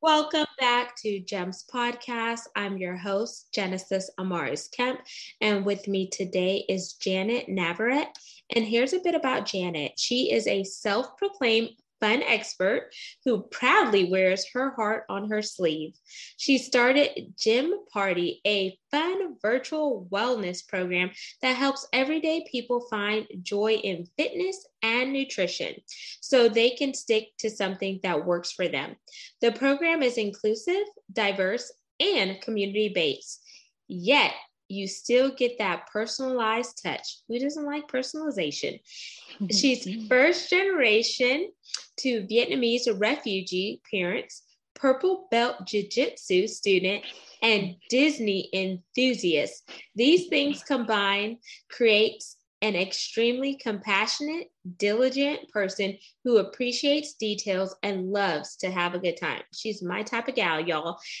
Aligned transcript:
Welcome 0.00 0.46
back 0.60 0.94
to 1.02 1.18
GEMS 1.18 1.64
Podcast. 1.68 2.42
I'm 2.54 2.78
your 2.78 2.96
host, 2.96 3.48
Genesis 3.52 4.08
Amaris 4.16 4.70
Kemp, 4.70 5.00
and 5.40 5.66
with 5.66 5.88
me 5.88 6.08
today 6.08 6.64
is 6.68 6.92
Janet 6.92 7.48
Navarrete. 7.48 8.06
And 8.54 8.64
here's 8.64 8.92
a 8.92 9.00
bit 9.00 9.16
about 9.16 9.44
Janet. 9.44 9.98
She 9.98 10.30
is 10.30 10.46
a 10.46 10.62
self 10.62 11.16
proclaimed 11.16 11.70
fun 12.00 12.22
expert 12.22 12.92
who 13.24 13.42
proudly 13.42 14.10
wears 14.10 14.46
her 14.52 14.70
heart 14.70 15.04
on 15.08 15.30
her 15.30 15.42
sleeve. 15.42 15.94
She 16.36 16.58
started 16.58 17.34
Gym 17.38 17.74
Party, 17.92 18.40
a 18.46 18.78
fun 18.90 19.36
virtual 19.40 20.08
wellness 20.10 20.66
program 20.66 21.10
that 21.42 21.56
helps 21.56 21.86
everyday 21.92 22.46
people 22.50 22.86
find 22.88 23.26
joy 23.42 23.74
in 23.74 24.06
fitness 24.16 24.66
and 24.82 25.12
nutrition 25.12 25.74
so 26.20 26.48
they 26.48 26.70
can 26.70 26.94
stick 26.94 27.28
to 27.38 27.50
something 27.50 28.00
that 28.02 28.24
works 28.24 28.52
for 28.52 28.68
them. 28.68 28.96
The 29.40 29.52
program 29.52 30.02
is 30.02 30.18
inclusive, 30.18 30.84
diverse, 31.12 31.72
and 32.00 32.40
community 32.40 32.90
based. 32.94 33.42
Yet, 33.88 34.32
you 34.68 34.86
still 34.86 35.30
get 35.30 35.58
that 35.58 35.88
personalized 35.90 36.82
touch. 36.82 37.20
Who 37.26 37.38
doesn't 37.38 37.64
like 37.64 37.88
personalization? 37.88 38.80
She's 39.50 39.88
first 40.08 40.50
generation 40.50 41.50
to 41.98 42.26
Vietnamese 42.26 42.88
refugee 42.98 43.80
parents, 43.90 44.42
purple 44.74 45.26
belt 45.30 45.66
jiu-jitsu 45.66 46.46
student, 46.46 47.04
and 47.42 47.76
Disney 47.90 48.48
enthusiast. 48.52 49.68
These 49.94 50.28
things 50.28 50.62
combined 50.62 51.38
creates 51.70 52.36
an 52.60 52.74
extremely 52.74 53.54
compassionate, 53.54 54.48
diligent 54.78 55.48
person 55.50 55.96
who 56.24 56.38
appreciates 56.38 57.14
details 57.14 57.76
and 57.82 58.10
loves 58.10 58.56
to 58.56 58.70
have 58.70 58.94
a 58.94 58.98
good 58.98 59.16
time. 59.16 59.42
She's 59.54 59.82
my 59.82 60.02
type 60.02 60.28
of 60.28 60.34
gal, 60.34 60.60
y'all. 60.60 60.98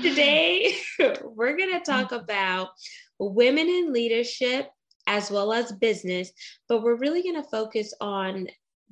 Today, 0.00 0.74
we're 1.22 1.56
going 1.56 1.72
to 1.72 1.82
talk 1.84 2.12
about 2.12 2.70
women 3.18 3.68
in 3.68 3.92
leadership 3.92 4.70
as 5.10 5.28
well 5.28 5.52
as 5.52 5.72
business, 5.72 6.30
but 6.68 6.82
we're 6.82 6.94
really 6.94 7.20
going 7.20 7.34
to 7.34 7.48
focus 7.50 7.92
on 8.00 8.46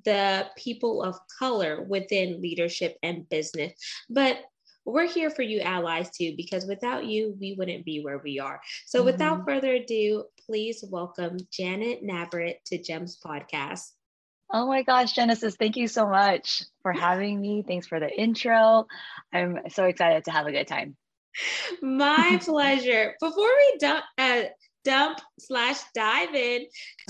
the 0.04 0.46
people 0.56 1.02
of 1.02 1.16
color 1.38 1.84
within 1.84 2.42
leadership 2.42 2.96
and 3.04 3.28
business. 3.28 3.72
But 4.10 4.38
we're 4.84 5.06
here 5.06 5.30
for 5.30 5.42
you 5.42 5.60
allies 5.60 6.10
too, 6.10 6.34
because 6.36 6.66
without 6.66 7.06
you, 7.06 7.36
we 7.40 7.54
wouldn't 7.56 7.84
be 7.84 8.02
where 8.02 8.18
we 8.18 8.40
are. 8.40 8.60
So, 8.86 8.98
mm-hmm. 8.98 9.06
without 9.06 9.44
further 9.46 9.74
ado, 9.74 10.24
please 10.44 10.84
welcome 10.90 11.38
Janet 11.52 12.02
Navarrete 12.02 12.64
to 12.66 12.82
GEMS 12.82 13.18
Podcast. 13.24 13.92
Oh 14.52 14.66
my 14.66 14.82
gosh, 14.82 15.12
Genesis, 15.12 15.54
thank 15.56 15.76
you 15.76 15.86
so 15.86 16.08
much 16.08 16.64
for 16.82 16.92
having 17.06 17.40
me. 17.40 17.62
Thanks 17.66 17.86
for 17.86 18.00
the 18.00 18.10
intro. 18.10 18.86
I'm 19.32 19.58
so 19.68 19.84
excited 19.84 20.24
to 20.24 20.32
have 20.32 20.48
a 20.48 20.52
good 20.52 20.66
time. 20.66 20.96
My 21.80 22.40
pleasure. 22.44 23.14
Before 23.20 23.48
we 23.56 23.78
dump, 23.78 24.04
uh, 24.16 24.42
dump 24.88 25.20
slash 25.38 25.80
dive 25.94 26.34
in 26.34 26.64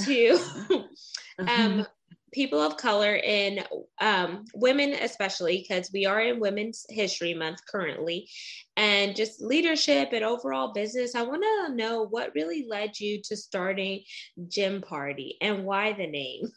to 0.05 0.37
um, 1.39 1.87
people 2.33 2.61
of 2.61 2.77
color 2.77 3.21
and 3.25 3.65
um, 4.01 4.45
women, 4.53 4.95
especially 4.95 5.59
because 5.59 5.89
we 5.95 6.05
are 6.05 6.21
in 6.21 6.41
Women's 6.41 6.85
History 6.91 7.35
Month 7.35 7.61
currently, 7.71 8.29
and 8.77 9.15
just 9.15 9.41
leadership 9.41 10.09
and 10.13 10.25
overall 10.25 10.73
business, 10.73 11.15
I 11.15 11.23
want 11.23 11.45
to 11.45 11.75
know 11.77 12.05
what 12.05 12.35
really 12.35 12.67
led 12.69 12.99
you 12.99 13.23
to 13.27 13.37
starting 13.37 14.03
Gym 14.49 14.83
Party 14.83 15.37
and 15.41 15.65
why 15.65 15.93
the 15.93 16.09
name. 16.09 16.51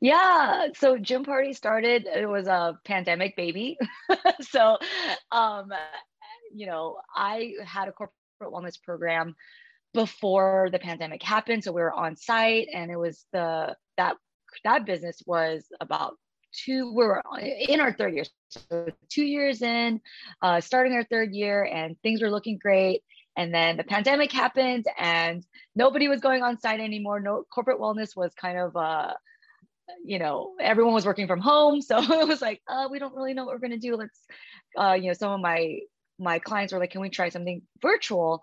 Yeah, 0.00 0.68
so 0.76 0.96
gym 0.96 1.24
party 1.24 1.52
started. 1.54 2.06
It 2.06 2.28
was 2.28 2.46
a 2.46 2.78
pandemic 2.84 3.36
baby, 3.36 3.76
so 4.40 4.78
um, 5.32 5.72
you 6.54 6.66
know 6.66 6.98
I 7.16 7.54
had 7.64 7.88
a 7.88 7.92
corporate 7.92 8.12
wellness 8.42 8.80
program 8.80 9.34
before 9.94 10.68
the 10.72 10.78
pandemic 10.78 11.22
happened. 11.22 11.64
So 11.64 11.72
we 11.72 11.82
were 11.82 11.92
on 11.92 12.16
site, 12.16 12.68
and 12.72 12.90
it 12.90 12.96
was 12.96 13.24
the 13.32 13.76
that 13.96 14.16
that 14.64 14.86
business 14.86 15.22
was 15.26 15.64
about 15.80 16.16
two. 16.52 16.92
We 16.94 17.04
were 17.04 17.22
in 17.40 17.80
our 17.80 17.92
third 17.92 18.14
year, 18.14 18.24
so 18.48 18.88
two 19.08 19.24
years 19.24 19.62
in, 19.62 20.00
uh, 20.40 20.60
starting 20.60 20.94
our 20.94 21.04
third 21.04 21.32
year, 21.32 21.64
and 21.64 21.96
things 22.02 22.22
were 22.22 22.30
looking 22.30 22.58
great. 22.58 23.02
And 23.36 23.54
then 23.54 23.78
the 23.78 23.84
pandemic 23.84 24.30
happened, 24.30 24.86
and 24.98 25.44
nobody 25.74 26.08
was 26.08 26.20
going 26.20 26.42
on 26.42 26.58
site 26.58 26.80
anymore. 26.80 27.20
No 27.20 27.44
corporate 27.50 27.80
wellness 27.80 28.14
was 28.14 28.34
kind 28.34 28.58
of 28.58 28.76
uh, 28.76 29.14
you 30.04 30.18
know, 30.18 30.54
everyone 30.60 30.94
was 30.94 31.06
working 31.06 31.26
from 31.26 31.40
home. 31.40 31.80
So 31.80 31.98
it 32.20 32.28
was 32.28 32.42
like, 32.42 32.62
uh, 32.68 32.88
we 32.90 32.98
don't 32.98 33.14
really 33.14 33.34
know 33.34 33.44
what 33.44 33.54
we're 33.54 33.68
going 33.68 33.78
to 33.78 33.78
do. 33.78 33.96
Let's, 33.96 34.18
uh, 34.78 34.92
you 34.94 35.08
know, 35.08 35.12
some 35.12 35.32
of 35.32 35.40
my, 35.40 35.78
my 36.18 36.38
clients 36.38 36.72
were 36.72 36.78
like, 36.78 36.90
can 36.90 37.00
we 37.00 37.10
try 37.10 37.28
something 37.28 37.62
virtual? 37.80 38.42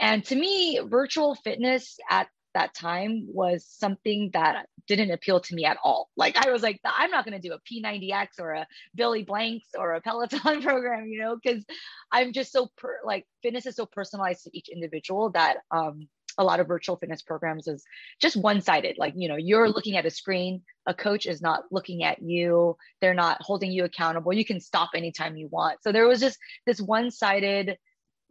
And 0.00 0.24
to 0.24 0.34
me, 0.34 0.80
virtual 0.82 1.34
fitness 1.36 1.98
at 2.08 2.28
that 2.54 2.74
time 2.74 3.26
was 3.28 3.64
something 3.64 4.30
that 4.32 4.66
didn't 4.88 5.12
appeal 5.12 5.38
to 5.40 5.54
me 5.54 5.64
at 5.64 5.76
all. 5.84 6.08
Like 6.16 6.36
I 6.36 6.50
was 6.50 6.62
like, 6.62 6.80
I'm 6.84 7.10
not 7.10 7.24
going 7.24 7.40
to 7.40 7.48
do 7.48 7.54
a 7.54 7.60
P90X 7.60 8.40
or 8.40 8.52
a 8.52 8.66
Billy 8.94 9.22
Blanks 9.22 9.68
or 9.78 9.92
a 9.92 10.00
Peloton 10.00 10.40
program, 10.62 11.06
you 11.06 11.20
know, 11.20 11.36
because 11.40 11.64
I'm 12.10 12.32
just 12.32 12.50
so 12.50 12.68
per, 12.76 12.98
like 13.04 13.26
fitness 13.42 13.66
is 13.66 13.76
so 13.76 13.86
personalized 13.86 14.44
to 14.44 14.50
each 14.52 14.68
individual 14.68 15.30
that 15.30 15.58
um, 15.70 16.08
a 16.38 16.44
lot 16.44 16.60
of 16.60 16.66
virtual 16.66 16.96
fitness 16.96 17.22
programs 17.22 17.66
is 17.66 17.84
just 18.20 18.36
one-sided 18.36 18.96
like 18.98 19.14
you 19.16 19.28
know 19.28 19.36
you're 19.36 19.68
looking 19.68 19.96
at 19.96 20.06
a 20.06 20.10
screen 20.10 20.62
a 20.86 20.94
coach 20.94 21.26
is 21.26 21.42
not 21.42 21.64
looking 21.72 22.04
at 22.04 22.22
you 22.22 22.76
they're 23.00 23.14
not 23.14 23.36
holding 23.40 23.72
you 23.72 23.84
accountable 23.84 24.32
you 24.32 24.44
can 24.44 24.60
stop 24.60 24.90
anytime 24.94 25.36
you 25.36 25.48
want 25.48 25.82
so 25.82 25.90
there 25.90 26.06
was 26.06 26.20
just 26.20 26.38
this 26.66 26.80
one-sided 26.80 27.76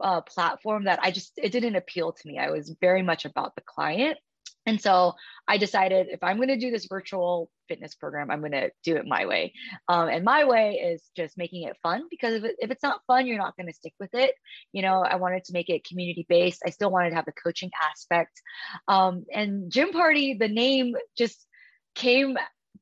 uh, 0.02 0.22
platform 0.22 0.86
that 0.86 1.00
i 1.02 1.12
just 1.12 1.34
it 1.38 1.52
didn't 1.52 1.76
appeal 1.76 2.12
to 2.12 2.28
me 2.28 2.38
i 2.38 2.50
was 2.50 2.76
very 2.82 3.02
much 3.02 3.26
about 3.26 3.56
the 3.56 3.62
client 3.62 4.18
and 4.66 4.80
so 4.80 5.16
I 5.48 5.58
decided 5.58 6.08
if 6.12 6.24
I'm 6.24 6.38
going 6.38 6.50
to 6.50 6.58
do 6.58 6.70
this 6.70 6.86
virtual 6.88 7.50
fitness 7.68 7.96
program, 7.96 8.30
I'm 8.30 8.40
going 8.40 8.52
to 8.52 8.70
do 8.84 8.98
it 8.98 9.08
my 9.08 9.26
way. 9.26 9.54
Um, 9.88 10.10
and 10.10 10.24
my 10.24 10.44
way 10.46 10.74
is 10.74 11.02
just 11.16 11.40
making 11.40 11.64
it 11.64 11.76
fun 11.82 12.04
because 12.10 12.36
if, 12.36 12.44
it, 12.44 12.56
if 12.60 12.70
it's 12.70 12.84
not 12.84 13.02
fun, 13.08 13.26
you're 13.26 13.40
not 13.40 13.58
going 13.58 13.68
to 13.68 13.74
stick 13.74 13.94
with 14.00 14.14
it. 14.14 14.36
You 14.72 14.84
know, 14.84 15.02
I 15.02 15.16
wanted 15.16 15.46
to 15.46 15.54
make 15.54 15.70
it 15.70 15.88
community 15.88 16.26
based. 16.30 16.62
I 16.66 16.70
still 16.70 16.92
wanted 16.92 17.10
to 17.12 17.16
have 17.16 17.26
the 17.26 17.31
coaching 17.31 17.72
aspect. 17.90 18.42
Um, 18.88 19.26
and 19.34 19.72
Gym 19.72 19.92
Party, 19.92 20.36
the 20.36 20.50
name 20.50 20.96
just 21.18 21.48
came 21.96 22.38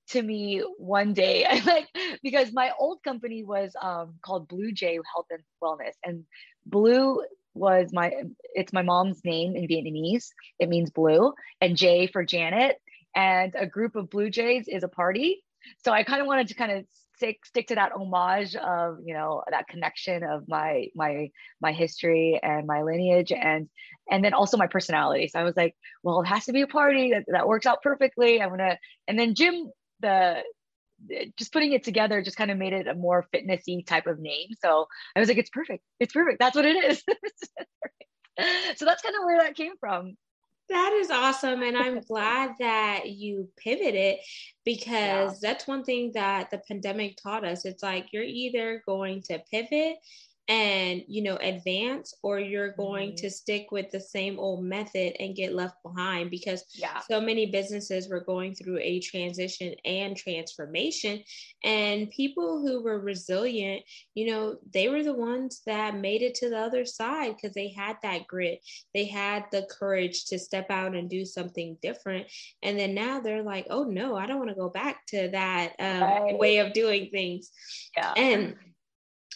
to 0.09 0.21
me 0.21 0.63
one 0.77 1.13
day 1.13 1.45
like 1.65 1.87
because 2.23 2.53
my 2.53 2.71
old 2.79 3.03
company 3.03 3.43
was 3.43 3.73
um, 3.81 4.15
called 4.21 4.47
blue 4.47 4.71
jay 4.71 4.97
health 5.13 5.25
and 5.29 5.43
wellness 5.61 5.93
and 6.03 6.23
blue 6.69 7.21
was 7.53 7.89
my 7.91 8.11
it's 8.53 8.73
my 8.73 8.81
mom's 8.81 9.23
name 9.23 9.55
in 9.55 9.67
Vietnamese. 9.67 10.29
It 10.59 10.69
means 10.69 10.89
blue, 10.89 11.33
and 11.61 11.75
J 11.75 12.07
for 12.07 12.23
Janet. 12.23 12.77
And 13.15 13.55
a 13.57 13.65
group 13.65 13.95
of 13.95 14.09
Blue 14.09 14.29
Jays 14.29 14.67
is 14.67 14.83
a 14.83 14.87
party. 14.87 15.43
So 15.83 15.91
I 15.91 16.03
kind 16.03 16.21
of 16.21 16.27
wanted 16.27 16.49
to 16.49 16.53
kind 16.53 16.71
of 16.71 16.85
stick 17.15 17.43
stick 17.45 17.67
to 17.67 17.75
that 17.75 17.91
homage 17.93 18.55
of 18.55 18.99
you 19.03 19.13
know 19.13 19.43
that 19.49 19.67
connection 19.67 20.23
of 20.23 20.47
my 20.47 20.87
my 20.95 21.29
my 21.61 21.71
history 21.71 22.39
and 22.41 22.67
my 22.67 22.83
lineage 22.83 23.31
and 23.31 23.67
and 24.09 24.23
then 24.23 24.33
also 24.33 24.57
my 24.57 24.67
personality. 24.67 25.27
So 25.27 25.39
I 25.39 25.43
was 25.43 25.57
like, 25.57 25.75
well, 26.03 26.21
it 26.21 26.27
has 26.27 26.45
to 26.45 26.53
be 26.53 26.61
a 26.61 26.67
party 26.67 27.11
that, 27.11 27.25
that 27.27 27.47
works 27.47 27.65
out 27.65 27.81
perfectly. 27.81 28.41
I'm 28.41 28.49
gonna 28.49 28.77
and 29.07 29.17
then 29.17 29.35
gym 29.35 29.71
the 29.99 30.43
just 31.37 31.53
putting 31.53 31.73
it 31.73 31.83
together 31.83 32.21
just 32.21 32.37
kind 32.37 32.51
of 32.51 32.57
made 32.57 32.73
it 32.73 32.87
a 32.87 32.93
more 32.93 33.27
fitnessy 33.33 33.85
type 33.85 34.07
of 34.07 34.19
name. 34.19 34.49
So 34.61 34.87
I 35.15 35.19
was 35.19 35.29
like, 35.29 35.37
it's 35.37 35.49
perfect. 35.49 35.83
It's 35.99 36.13
perfect. 36.13 36.39
That's 36.39 36.55
what 36.55 36.65
it 36.65 36.83
is. 36.83 37.03
so 38.77 38.85
that's 38.85 39.01
kind 39.01 39.15
of 39.15 39.25
where 39.25 39.41
that 39.41 39.55
came 39.55 39.73
from. 39.79 40.15
That 40.69 40.91
is 40.99 41.09
awesome. 41.09 41.61
And 41.61 41.77
I'm 41.77 42.01
glad 42.01 42.51
that 42.59 43.09
you 43.09 43.49
pivoted 43.57 44.17
because 44.65 45.41
yeah. 45.41 45.49
that's 45.49 45.65
one 45.65 45.85
thing 45.85 46.11
that 46.13 46.51
the 46.51 46.61
pandemic 46.67 47.17
taught 47.21 47.45
us. 47.45 47.63
It's 47.63 47.81
like 47.83 48.07
you're 48.11 48.23
either 48.23 48.83
going 48.85 49.21
to 49.29 49.41
pivot 49.49 49.97
and 50.49 51.03
you 51.07 51.21
know 51.21 51.35
advance 51.37 52.13
or 52.23 52.39
you're 52.39 52.71
going 52.71 53.09
mm-hmm. 53.09 53.15
to 53.17 53.29
stick 53.29 53.67
with 53.71 53.91
the 53.91 53.99
same 53.99 54.39
old 54.39 54.63
method 54.63 55.13
and 55.19 55.35
get 55.35 55.53
left 55.53 55.75
behind 55.83 56.31
because 56.31 56.63
yeah. 56.73 57.01
so 57.09 57.19
many 57.19 57.47
businesses 57.47 58.07
were 58.07 58.21
going 58.21 58.55
through 58.55 58.79
a 58.79 58.99
transition 59.01 59.73
and 59.83 60.15
transformation 60.15 61.21
and 61.65 62.09
people 62.11 62.61
who 62.61 62.81
were 62.81 62.99
resilient 62.99 63.81
you 64.15 64.25
know 64.25 64.55
they 64.73 64.87
were 64.87 65.03
the 65.03 65.13
ones 65.13 65.61
that 65.65 65.95
made 65.95 66.21
it 66.21 66.33
to 66.33 66.49
the 66.49 66.57
other 66.57 66.85
side 66.85 67.35
because 67.35 67.53
they 67.53 67.67
had 67.67 67.97
that 68.01 68.25
grit 68.27 68.59
they 68.93 69.05
had 69.05 69.43
the 69.51 69.67
courage 69.69 70.25
to 70.25 70.39
step 70.39 70.67
out 70.69 70.95
and 70.95 71.09
do 71.09 71.25
something 71.25 71.77
different 71.81 72.25
and 72.63 72.79
then 72.79 72.93
now 72.93 73.19
they're 73.19 73.43
like 73.43 73.67
oh 73.69 73.83
no 73.83 74.15
i 74.15 74.25
don't 74.25 74.39
want 74.39 74.49
to 74.49 74.55
go 74.55 74.69
back 74.69 75.05
to 75.07 75.27
that 75.29 75.73
um, 75.79 76.01
right. 76.01 76.37
way 76.37 76.57
of 76.57 76.71
doing 76.71 77.09
things 77.11 77.51
yeah 77.97 78.13
and 78.15 78.55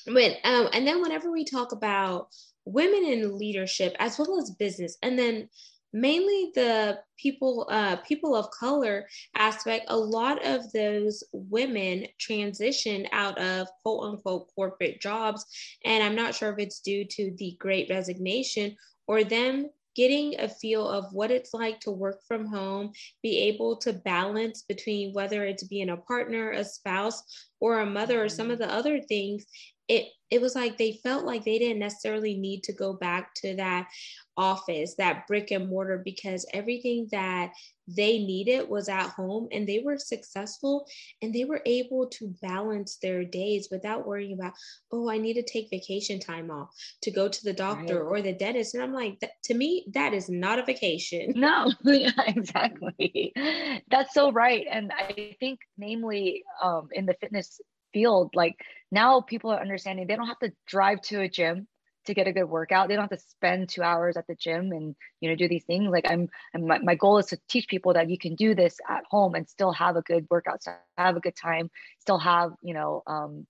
but 0.05 0.37
um, 0.43 0.69
and 0.73 0.85
then 0.87 1.01
whenever 1.01 1.31
we 1.31 1.45
talk 1.45 1.71
about 1.71 2.27
women 2.65 3.03
in 3.05 3.37
leadership 3.37 3.95
as 3.99 4.17
well 4.17 4.39
as 4.39 4.51
business, 4.51 4.97
and 5.01 5.17
then 5.17 5.49
mainly 5.93 6.51
the 6.55 6.99
people 7.17 7.67
uh, 7.69 7.97
people 7.97 8.35
of 8.35 8.49
color 8.51 9.07
aspect 9.35 9.85
a 9.89 9.97
lot 9.97 10.43
of 10.45 10.71
those 10.71 11.23
women 11.33 12.05
transition 12.19 13.07
out 13.11 13.37
of 13.37 13.67
quote 13.83 14.03
unquote 14.03 14.47
corporate 14.55 15.01
jobs 15.01 15.45
and 15.83 16.01
i'm 16.01 16.15
not 16.15 16.33
sure 16.33 16.49
if 16.53 16.59
it's 16.59 16.79
due 16.79 17.03
to 17.03 17.35
the 17.37 17.57
great 17.59 17.89
resignation 17.89 18.73
or 19.07 19.23
them 19.25 19.69
getting 19.95 20.39
a 20.39 20.47
feel 20.47 20.87
of 20.87 21.11
what 21.11 21.31
it's 21.31 21.53
like 21.53 21.79
to 21.81 21.91
work 21.91 22.21
from 22.27 22.45
home, 22.45 22.91
be 23.21 23.39
able 23.39 23.75
to 23.77 23.93
balance 23.93 24.63
between 24.67 25.13
whether 25.13 25.43
it's 25.43 25.63
being 25.63 25.89
a 25.89 25.97
partner, 25.97 26.51
a 26.51 26.63
spouse, 26.63 27.21
or 27.59 27.79
a 27.79 27.85
mother, 27.85 28.23
or 28.23 28.29
some 28.29 28.49
of 28.49 28.59
mm-hmm. 28.59 28.69
the 28.69 28.73
other 28.73 29.01
things, 29.01 29.45
it 29.91 30.07
it 30.29 30.41
was 30.41 30.55
like 30.55 30.77
they 30.77 30.93
felt 31.03 31.25
like 31.25 31.43
they 31.43 31.59
didn't 31.59 31.79
necessarily 31.79 32.35
need 32.35 32.63
to 32.63 32.71
go 32.71 32.93
back 32.93 33.33
to 33.35 33.53
that 33.57 33.89
office, 34.37 34.95
that 34.95 35.27
brick 35.27 35.51
and 35.51 35.67
mortar, 35.67 36.01
because 36.03 36.45
everything 36.53 37.09
that 37.11 37.51
they 37.85 38.19
needed 38.19 38.69
was 38.69 38.87
at 38.87 39.09
home 39.09 39.49
and 39.51 39.67
they 39.67 39.79
were 39.83 39.97
successful 39.97 40.87
and 41.21 41.33
they 41.33 41.43
were 41.43 41.61
able 41.65 42.07
to 42.07 42.33
balance 42.41 42.97
their 43.01 43.25
days 43.25 43.67
without 43.69 44.07
worrying 44.07 44.33
about, 44.33 44.53
oh, 44.93 45.09
I 45.09 45.17
need 45.17 45.33
to 45.33 45.43
take 45.43 45.69
vacation 45.69 46.17
time 46.17 46.49
off 46.49 46.69
to 47.01 47.11
go 47.11 47.27
to 47.27 47.43
the 47.43 47.51
doctor 47.51 48.01
right. 48.01 48.19
or 48.19 48.21
the 48.21 48.31
dentist. 48.31 48.73
And 48.73 48.83
I'm 48.83 48.93
like, 48.93 49.19
to 49.43 49.53
me, 49.53 49.85
that 49.93 50.13
is 50.13 50.29
not 50.29 50.59
a 50.59 50.63
vacation. 50.63 51.33
No, 51.41 51.73
yeah, 51.83 52.11
exactly. 52.27 53.33
That's 53.89 54.13
so 54.13 54.31
right. 54.31 54.65
And 54.69 54.93
I 54.93 55.35
think, 55.39 55.59
namely, 55.77 56.43
um, 56.61 56.87
in 56.91 57.07
the 57.07 57.15
fitness 57.19 57.59
field 57.93 58.31
like 58.35 58.55
now 58.91 59.21
people 59.21 59.51
are 59.51 59.61
understanding 59.61 60.07
they 60.07 60.15
don't 60.15 60.27
have 60.27 60.39
to 60.39 60.51
drive 60.67 61.01
to 61.01 61.21
a 61.21 61.29
gym 61.29 61.67
to 62.05 62.13
get 62.13 62.27
a 62.27 62.33
good 62.33 62.45
workout. 62.45 62.87
They 62.87 62.95
don't 62.95 63.09
have 63.09 63.19
to 63.19 63.25
spend 63.25 63.69
two 63.69 63.83
hours 63.83 64.17
at 64.17 64.27
the 64.27 64.35
gym 64.35 64.71
and 64.71 64.95
you 65.19 65.29
know 65.29 65.35
do 65.35 65.47
these 65.47 65.65
things. 65.65 65.89
Like 65.89 66.09
i'm, 66.09 66.29
I'm 66.53 66.67
my, 66.67 66.79
my 66.79 66.95
goal 66.95 67.17
is 67.17 67.27
to 67.27 67.39
teach 67.47 67.67
people 67.67 67.93
that 67.93 68.09
you 68.09 68.17
can 68.17 68.35
do 68.35 68.55
this 68.55 68.79
at 68.89 69.03
home 69.09 69.35
and 69.35 69.47
still 69.47 69.71
have 69.71 69.95
a 69.95 70.01
good 70.01 70.27
workout 70.29 70.63
have 70.97 71.15
a 71.15 71.19
good 71.19 71.35
time 71.35 71.69
still 71.99 72.19
have 72.19 72.51
you 72.61 72.73
know 72.73 73.03
um, 73.07 73.45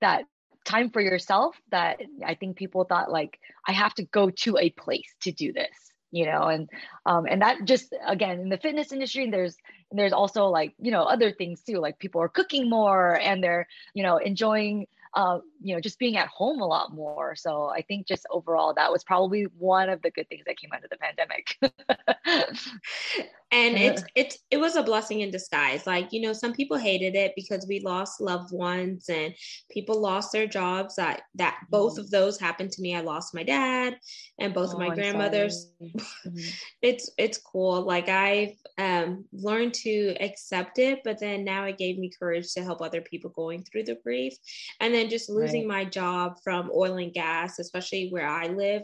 that 0.00 0.24
time 0.64 0.90
for 0.90 1.00
yourself 1.00 1.56
that 1.70 1.98
i 2.26 2.34
think 2.34 2.56
people 2.56 2.84
thought 2.84 3.10
like 3.10 3.38
i 3.66 3.72
have 3.72 3.94
to 3.94 4.04
go 4.04 4.28
to 4.28 4.58
a 4.58 4.70
place 4.70 5.14
to 5.20 5.32
do 5.32 5.52
this 5.52 5.92
you 6.10 6.24
know 6.24 6.42
and 6.44 6.68
um 7.06 7.26
and 7.28 7.42
that 7.42 7.64
just 7.64 7.94
again 8.06 8.40
in 8.40 8.48
the 8.48 8.56
fitness 8.58 8.92
industry 8.92 9.30
there's 9.30 9.56
there's 9.92 10.12
also 10.12 10.46
like 10.46 10.74
you 10.80 10.90
know 10.90 11.02
other 11.02 11.30
things 11.32 11.60
too 11.62 11.78
like 11.78 11.98
people 11.98 12.20
are 12.20 12.28
cooking 12.28 12.68
more 12.68 13.18
and 13.20 13.42
they're 13.42 13.66
you 13.94 14.02
know 14.02 14.16
enjoying 14.16 14.86
uh, 15.18 15.40
you 15.60 15.74
know, 15.74 15.80
just 15.80 15.98
being 15.98 16.16
at 16.16 16.28
home 16.28 16.60
a 16.60 16.66
lot 16.66 16.94
more. 16.94 17.34
So 17.34 17.70
I 17.70 17.82
think 17.82 18.06
just 18.06 18.24
overall, 18.30 18.72
that 18.74 18.92
was 18.92 19.02
probably 19.02 19.48
one 19.58 19.88
of 19.88 20.00
the 20.00 20.12
good 20.12 20.28
things 20.28 20.44
that 20.46 20.56
came 20.56 20.70
out 20.72 20.84
of 20.84 20.90
the 20.90 20.96
pandemic. 20.96 21.56
and 23.50 23.76
it's 23.76 24.04
it's 24.14 24.38
it 24.52 24.58
was 24.58 24.76
a 24.76 24.82
blessing 24.82 25.20
in 25.22 25.32
disguise. 25.32 25.88
Like 25.88 26.12
you 26.12 26.20
know, 26.20 26.32
some 26.32 26.52
people 26.52 26.76
hated 26.76 27.16
it 27.16 27.32
because 27.34 27.66
we 27.68 27.80
lost 27.80 28.20
loved 28.20 28.52
ones 28.52 29.08
and 29.08 29.34
people 29.70 30.00
lost 30.00 30.30
their 30.30 30.46
jobs. 30.46 30.94
That 30.94 31.22
that 31.34 31.58
both 31.68 31.94
mm-hmm. 31.94 32.02
of 32.02 32.10
those 32.10 32.38
happened 32.38 32.70
to 32.72 32.82
me. 32.82 32.94
I 32.94 33.00
lost 33.00 33.34
my 33.34 33.42
dad 33.42 33.96
and 34.38 34.54
both 34.54 34.70
oh, 34.70 34.72
of 34.74 34.78
my 34.78 34.88
I'm 34.88 34.94
grandmothers. 34.94 35.72
Mm-hmm. 35.82 36.38
it's 36.82 37.10
it's 37.18 37.38
cool. 37.38 37.82
Like 37.82 38.08
I've 38.08 38.54
um, 38.78 39.24
learned 39.32 39.74
to 39.74 40.14
accept 40.20 40.78
it, 40.78 41.00
but 41.04 41.18
then 41.18 41.44
now 41.44 41.64
it 41.64 41.78
gave 41.78 41.98
me 41.98 42.10
courage 42.16 42.52
to 42.52 42.62
help 42.62 42.80
other 42.80 43.00
people 43.00 43.30
going 43.30 43.64
through 43.64 43.84
the 43.84 43.98
grief. 44.04 44.34
And 44.80 44.94
then 44.94 45.07
just 45.08 45.30
losing 45.30 45.68
right. 45.68 45.84
my 45.84 45.90
job 45.90 46.38
from 46.42 46.70
oil 46.74 46.96
and 46.96 47.12
gas, 47.12 47.58
especially 47.58 48.08
where 48.10 48.28
I 48.28 48.48
live, 48.48 48.82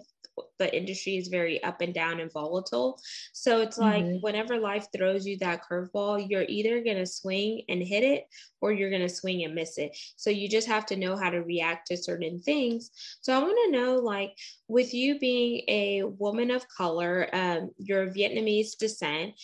the 0.59 0.77
industry 0.77 1.17
is 1.17 1.29
very 1.29 1.63
up 1.63 1.81
and 1.81 1.95
down 1.95 2.21
and 2.21 2.33
volatile. 2.33 2.99
So 3.33 3.61
it's 3.61 3.79
like 3.79 4.05
mm-hmm. 4.05 4.21
whenever 4.21 4.59
life 4.59 4.87
throws 4.95 5.27
you 5.27 5.39
that 5.39 5.63
curveball, 5.69 6.27
you're 6.29 6.47
either 6.49 6.83
going 6.83 6.97
to 6.97 7.07
swing 7.07 7.63
and 7.69 7.83
hit 7.83 8.05
it 8.05 8.27
or 8.61 8.73
you're 8.73 8.91
going 8.91 9.03
to 9.03 9.09
swing 9.09 9.45
and 9.45 9.55
miss 9.55 9.79
it. 9.79 9.97
So 10.17 10.31
you 10.31 10.49
just 10.49 10.67
have 10.67 10.87
to 10.87 10.97
know 10.97 11.17
how 11.17 11.31
to 11.31 11.43
react 11.43 11.89
to 11.89 11.97
certain 11.97 12.41
things. 12.41 12.91
So 13.21 13.35
I 13.35 13.39
want 13.39 13.59
to 13.65 13.79
know 13.79 13.97
like 13.97 14.37
with 14.69 14.95
you 14.95 15.19
being 15.19 15.63
a 15.69 16.03
woman 16.05 16.51
of 16.51 16.69
color, 16.69 17.29
um, 17.33 17.71
your 17.79 18.07
Vietnamese 18.09 18.77
descent, 18.79 19.35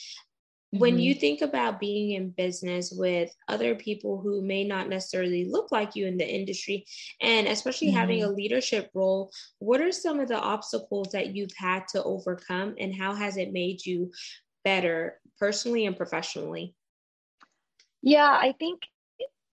when 0.72 0.92
mm-hmm. 0.92 1.00
you 1.00 1.14
think 1.14 1.42
about 1.42 1.80
being 1.80 2.12
in 2.12 2.30
business 2.30 2.92
with 2.96 3.34
other 3.48 3.74
people 3.74 4.20
who 4.20 4.40
may 4.40 4.64
not 4.64 4.88
necessarily 4.88 5.44
look 5.44 5.72
like 5.72 5.96
you 5.96 6.06
in 6.06 6.16
the 6.16 6.28
industry 6.28 6.84
and 7.20 7.48
especially 7.48 7.88
mm-hmm. 7.88 7.96
having 7.96 8.22
a 8.22 8.26
mm-hmm. 8.26 8.36
leadership 8.36 8.90
role 8.94 9.30
what 9.58 9.80
are 9.80 9.92
some 9.92 10.20
of 10.20 10.28
the 10.28 10.38
obstacles 10.38 11.10
that 11.12 11.34
you've 11.34 11.54
had 11.56 11.86
to 11.88 12.02
overcome 12.04 12.74
and 12.78 12.94
how 12.94 13.14
has 13.14 13.36
it 13.36 13.52
made 13.52 13.84
you 13.84 14.10
better 14.64 15.18
personally 15.38 15.86
and 15.86 15.96
professionally 15.96 16.74
yeah 18.02 18.38
i 18.40 18.54
think 18.58 18.82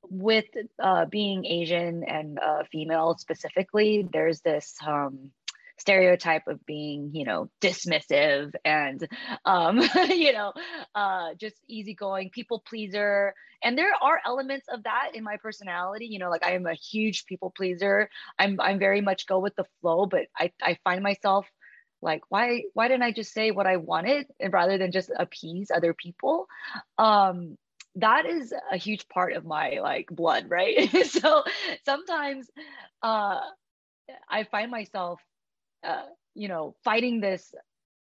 with 0.10 0.46
uh, 0.82 1.06
being 1.06 1.46
asian 1.46 2.04
and 2.04 2.40
uh, 2.40 2.64
female 2.72 3.18
specifically 3.18 4.08
there's 4.14 4.42
this 4.42 4.76
um, 4.86 5.32
stereotype 5.80 6.48
of 6.48 6.66
being 6.66 7.12
you 7.14 7.26
know 7.26 7.50
dismissive 7.62 8.52
and 8.66 9.08
um, 9.46 9.80
you 10.10 10.34
know 10.34 10.54
uh, 10.96 11.34
just 11.40 11.56
easygoing 11.68 12.30
people 12.32 12.64
pleaser. 12.68 13.34
And 13.64 13.78
there 13.78 13.92
are 14.02 14.20
elements 14.26 14.68
of 14.72 14.84
that 14.84 15.12
in 15.16 15.24
my 15.24 15.38
personality. 15.38 16.08
You 16.08 16.20
know 16.20 16.30
like 16.30 16.46
i 16.46 16.52
am 16.54 16.66
a 16.66 16.74
huge 16.74 17.26
people 17.26 17.52
pleaser. 17.56 18.10
I'm 18.40 18.60
i'm 18.60 18.80
very 18.80 19.02
much 19.02 19.28
go 19.28 19.40
with 19.40 19.56
the 19.56 19.66
flow 19.82 20.06
but 20.06 20.22
i 20.38 20.52
i 20.62 20.78
find 20.84 21.04
myself 21.04 21.48
like 22.02 22.22
why 22.30 22.64
why 22.74 22.88
didn't 22.88 23.04
i 23.04 23.12
just 23.12 23.34
say 23.34 23.52
what 23.52 23.66
i 23.68 23.78
wanted 23.78 24.28
and 24.40 24.54
rather 24.54 24.78
than 24.78 24.92
just 24.92 25.12
appease 25.18 25.72
other 25.74 25.94
people? 25.94 26.48
Um 26.98 27.58
that 27.96 28.28
is 28.28 28.54
a 28.72 28.78
huge 28.78 29.08
part 29.10 29.34
of 29.34 29.44
my 29.46 29.80
like 29.82 30.08
blood 30.12 30.46
right? 30.50 30.90
So 31.06 31.44
sometimes 31.86 32.48
uh 33.02 33.40
i 34.30 34.44
find 34.44 34.72
myself 34.72 35.20
uh, 35.84 36.04
you 36.36 36.48
know, 36.48 36.76
fighting 36.84 37.20
this 37.20 37.54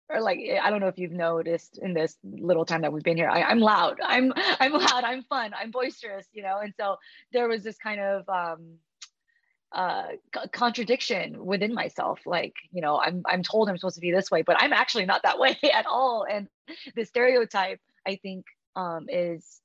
or 0.09 0.21
like 0.21 0.39
I 0.61 0.69
don't 0.69 0.79
know 0.79 0.87
if 0.87 0.97
you've 0.97 1.11
noticed 1.11 1.79
in 1.79 1.93
this 1.93 2.17
little 2.23 2.65
time 2.65 2.81
that 2.81 2.93
we've 2.93 3.03
been 3.03 3.17
here, 3.17 3.29
I, 3.29 3.51
am 3.51 3.59
loud. 3.59 3.99
I'm 4.03 4.31
I'm 4.59 4.73
loud. 4.73 5.03
I'm 5.03 5.23
fun. 5.23 5.53
I'm 5.59 5.71
boisterous. 5.71 6.27
You 6.33 6.43
know, 6.43 6.59
and 6.59 6.73
so 6.77 6.97
there 7.33 7.47
was 7.47 7.63
this 7.63 7.77
kind 7.77 7.99
of 7.99 8.29
um, 8.29 8.75
uh, 9.73 10.07
c- 10.33 10.49
contradiction 10.51 11.45
within 11.45 11.73
myself. 11.73 12.19
Like 12.25 12.53
you 12.71 12.81
know, 12.81 12.99
I'm 12.99 13.23
I'm 13.25 13.43
told 13.43 13.69
I'm 13.69 13.77
supposed 13.77 13.95
to 13.95 14.01
be 14.01 14.11
this 14.11 14.31
way, 14.31 14.43
but 14.43 14.55
I'm 14.59 14.73
actually 14.73 15.05
not 15.05 15.23
that 15.23 15.39
way 15.39 15.57
at 15.73 15.85
all. 15.85 16.25
And 16.29 16.47
the 16.95 17.05
stereotype, 17.05 17.81
I 18.05 18.17
think, 18.21 18.45
um, 18.75 19.07
is 19.09 19.61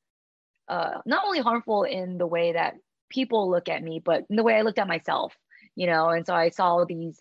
uh, 0.69 0.99
not 1.07 1.25
only 1.25 1.41
harmful 1.41 1.85
in 1.85 2.19
the 2.19 2.27
way 2.27 2.53
that 2.53 2.75
people 3.09 3.51
look 3.51 3.69
at 3.69 3.83
me, 3.83 4.01
but 4.05 4.25
in 4.29 4.37
the 4.37 4.43
way 4.43 4.55
I 4.55 4.63
looked 4.63 4.79
at 4.79 4.89
myself. 4.89 5.35
You 5.77 5.87
know, 5.87 6.09
and 6.11 6.27
so 6.27 6.35
I 6.35 6.51
saw 6.51 6.85
these 6.85 7.19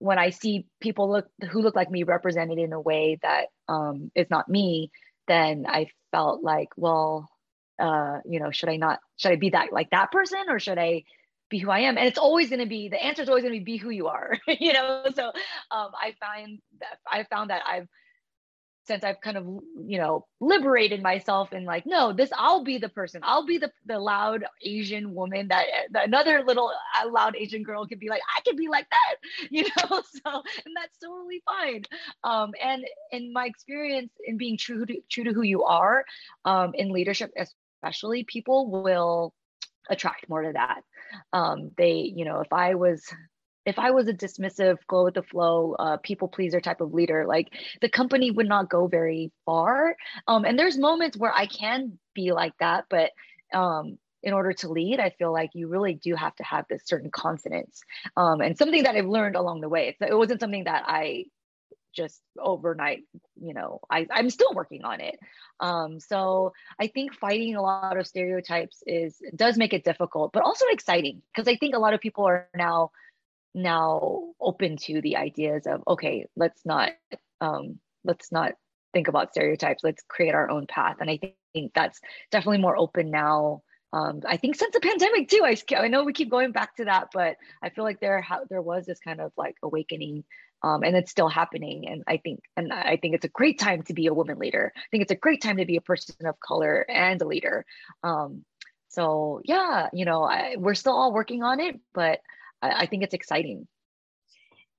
when 0.00 0.18
I 0.18 0.30
see 0.30 0.66
people 0.80 1.10
look 1.10 1.28
who 1.50 1.60
look 1.60 1.76
like 1.76 1.90
me 1.90 2.02
represented 2.02 2.58
in 2.58 2.72
a 2.72 2.80
way 2.80 3.18
that 3.22 3.46
um, 3.68 4.10
is 4.14 4.28
not 4.30 4.48
me, 4.48 4.90
then 5.28 5.66
I 5.68 5.88
felt 6.10 6.42
like, 6.42 6.70
well, 6.76 7.28
uh, 7.78 8.18
you 8.24 8.40
know, 8.40 8.50
should 8.50 8.70
I 8.70 8.76
not? 8.76 8.98
Should 9.16 9.32
I 9.32 9.36
be 9.36 9.50
that 9.50 9.72
like 9.72 9.90
that 9.90 10.10
person, 10.10 10.44
or 10.48 10.58
should 10.58 10.78
I 10.78 11.04
be 11.50 11.58
who 11.58 11.70
I 11.70 11.80
am? 11.80 11.98
And 11.98 12.06
it's 12.06 12.18
always 12.18 12.48
going 12.48 12.60
to 12.60 12.66
be 12.66 12.88
the 12.88 13.02
answer 13.02 13.22
is 13.22 13.28
always 13.28 13.44
going 13.44 13.54
to 13.54 13.60
be 13.60 13.72
be 13.72 13.76
who 13.76 13.90
you 13.90 14.08
are, 14.08 14.38
you 14.48 14.72
know. 14.72 15.04
So 15.14 15.26
um, 15.70 15.90
I 15.94 16.14
find 16.18 16.60
that 16.80 16.98
I 17.06 17.24
found 17.24 17.50
that 17.50 17.62
I've 17.66 17.88
since 18.86 19.04
I've 19.04 19.20
kind 19.20 19.36
of, 19.36 19.44
you 19.86 19.98
know, 19.98 20.26
liberated 20.40 21.02
myself 21.02 21.52
and 21.52 21.64
like, 21.64 21.86
no, 21.86 22.12
this, 22.12 22.30
I'll 22.36 22.64
be 22.64 22.78
the 22.78 22.88
person. 22.88 23.20
I'll 23.22 23.46
be 23.46 23.58
the, 23.58 23.70
the 23.86 23.98
loud 23.98 24.44
Asian 24.62 25.14
woman 25.14 25.48
that, 25.48 25.66
that 25.92 26.06
another 26.06 26.42
little 26.42 26.72
uh, 26.98 27.08
loud 27.10 27.36
Asian 27.36 27.62
girl 27.62 27.86
could 27.86 28.00
be 28.00 28.08
like, 28.08 28.22
I 28.36 28.40
could 28.42 28.56
be 28.56 28.68
like 28.68 28.86
that, 28.90 29.16
you 29.50 29.64
know? 29.64 30.02
So, 30.24 30.42
and 30.64 30.76
that's 30.76 30.98
totally 30.98 31.42
fine. 31.46 31.84
Um, 32.24 32.50
and 32.62 32.84
in 33.12 33.32
my 33.32 33.46
experience 33.46 34.12
in 34.24 34.36
being 34.36 34.56
true 34.56 34.84
to, 34.84 34.96
true 35.10 35.24
to 35.24 35.32
who 35.32 35.42
you 35.42 35.64
are, 35.64 36.04
um, 36.44 36.72
in 36.74 36.90
leadership, 36.90 37.32
especially 37.82 38.24
people 38.24 38.70
will 38.70 39.32
attract 39.88 40.28
more 40.28 40.42
to 40.42 40.52
that. 40.52 40.82
Um, 41.32 41.70
they, 41.76 42.12
you 42.14 42.24
know, 42.24 42.40
if 42.40 42.52
I 42.52 42.74
was 42.74 43.04
if 43.70 43.78
I 43.78 43.92
was 43.92 44.08
a 44.08 44.12
dismissive, 44.12 44.78
go 44.88 45.04
with 45.04 45.14
the 45.14 45.22
flow, 45.22 45.74
uh, 45.78 45.96
people 45.98 46.28
pleaser 46.28 46.60
type 46.60 46.80
of 46.80 46.92
leader, 46.92 47.24
like 47.26 47.48
the 47.80 47.88
company 47.88 48.30
would 48.30 48.48
not 48.48 48.68
go 48.68 48.88
very 48.88 49.32
far. 49.46 49.96
Um, 50.26 50.44
and 50.44 50.58
there's 50.58 50.76
moments 50.76 51.16
where 51.16 51.32
I 51.32 51.46
can 51.46 51.98
be 52.14 52.32
like 52.32 52.52
that, 52.58 52.84
but 52.90 53.12
um, 53.54 53.96
in 54.22 54.32
order 54.32 54.52
to 54.52 54.68
lead, 54.68 55.00
I 55.00 55.10
feel 55.10 55.32
like 55.32 55.50
you 55.54 55.68
really 55.68 55.94
do 55.94 56.14
have 56.14 56.34
to 56.36 56.44
have 56.44 56.66
this 56.68 56.82
certain 56.84 57.10
confidence. 57.10 57.80
Um, 58.16 58.40
and 58.40 58.58
something 58.58 58.82
that 58.82 58.96
I've 58.96 59.06
learned 59.06 59.36
along 59.36 59.60
the 59.60 59.68
way. 59.68 59.96
It 60.00 60.14
wasn't 60.14 60.40
something 60.40 60.64
that 60.64 60.84
I 60.86 61.26
just 61.94 62.20
overnight, 62.38 63.00
you 63.40 63.54
know, 63.54 63.80
I, 63.90 64.06
I'm 64.10 64.30
still 64.30 64.52
working 64.54 64.84
on 64.84 65.00
it. 65.00 65.18
Um, 65.58 66.00
so 66.00 66.52
I 66.78 66.86
think 66.86 67.14
fighting 67.14 67.56
a 67.56 67.62
lot 67.62 67.96
of 67.96 68.06
stereotypes 68.06 68.82
is 68.86 69.16
does 69.34 69.56
make 69.56 69.72
it 69.72 69.84
difficult, 69.84 70.32
but 70.32 70.42
also 70.42 70.66
exciting 70.70 71.22
because 71.32 71.48
I 71.48 71.56
think 71.56 71.74
a 71.74 71.78
lot 71.78 71.94
of 71.94 72.00
people 72.00 72.24
are 72.26 72.48
now 72.54 72.90
now 73.54 74.22
open 74.40 74.76
to 74.76 75.00
the 75.00 75.16
ideas 75.16 75.66
of 75.66 75.82
okay, 75.86 76.26
let's 76.36 76.64
not 76.64 76.92
um, 77.40 77.78
let's 78.04 78.30
not 78.32 78.52
think 78.92 79.08
about 79.08 79.32
stereotypes. 79.32 79.84
Let's 79.84 80.02
create 80.08 80.34
our 80.34 80.50
own 80.50 80.66
path. 80.66 80.96
And 81.00 81.08
I 81.08 81.16
think, 81.16 81.34
think 81.52 81.72
that's 81.74 82.00
definitely 82.30 82.58
more 82.58 82.76
open 82.76 83.10
now 83.10 83.62
um, 83.92 84.20
I 84.26 84.36
think 84.36 84.54
since 84.54 84.72
the 84.72 84.80
pandemic 84.80 85.28
too. 85.28 85.42
I, 85.44 85.56
I 85.76 85.88
know 85.88 86.04
we 86.04 86.12
keep 86.12 86.30
going 86.30 86.52
back 86.52 86.76
to 86.76 86.84
that, 86.84 87.08
but 87.12 87.36
I 87.62 87.70
feel 87.70 87.84
like 87.84 88.00
there 88.00 88.20
ha- 88.20 88.44
there 88.48 88.62
was 88.62 88.86
this 88.86 89.00
kind 89.00 89.20
of 89.20 89.32
like 89.36 89.56
awakening, 89.62 90.24
um, 90.62 90.84
and 90.84 90.96
it's 90.96 91.10
still 91.10 91.28
happening. 91.28 91.88
And 91.88 92.04
I 92.06 92.18
think 92.18 92.40
and 92.56 92.72
I 92.72 92.98
think 92.98 93.16
it's 93.16 93.24
a 93.24 93.28
great 93.28 93.58
time 93.58 93.82
to 93.84 93.94
be 93.94 94.06
a 94.06 94.14
woman 94.14 94.38
leader. 94.38 94.72
I 94.76 94.86
think 94.90 95.02
it's 95.02 95.12
a 95.12 95.16
great 95.16 95.42
time 95.42 95.56
to 95.56 95.64
be 95.64 95.76
a 95.76 95.80
person 95.80 96.14
of 96.24 96.38
color 96.38 96.86
and 96.88 97.20
a 97.20 97.26
leader. 97.26 97.66
Um, 98.04 98.44
so 98.88 99.40
yeah, 99.44 99.88
you 99.92 100.04
know, 100.04 100.22
I, 100.22 100.54
we're 100.56 100.74
still 100.74 100.94
all 100.94 101.12
working 101.12 101.42
on 101.42 101.58
it, 101.58 101.80
but 101.92 102.20
I, 102.62 102.82
I 102.82 102.86
think 102.86 103.02
it's 103.02 103.14
exciting. 103.14 103.66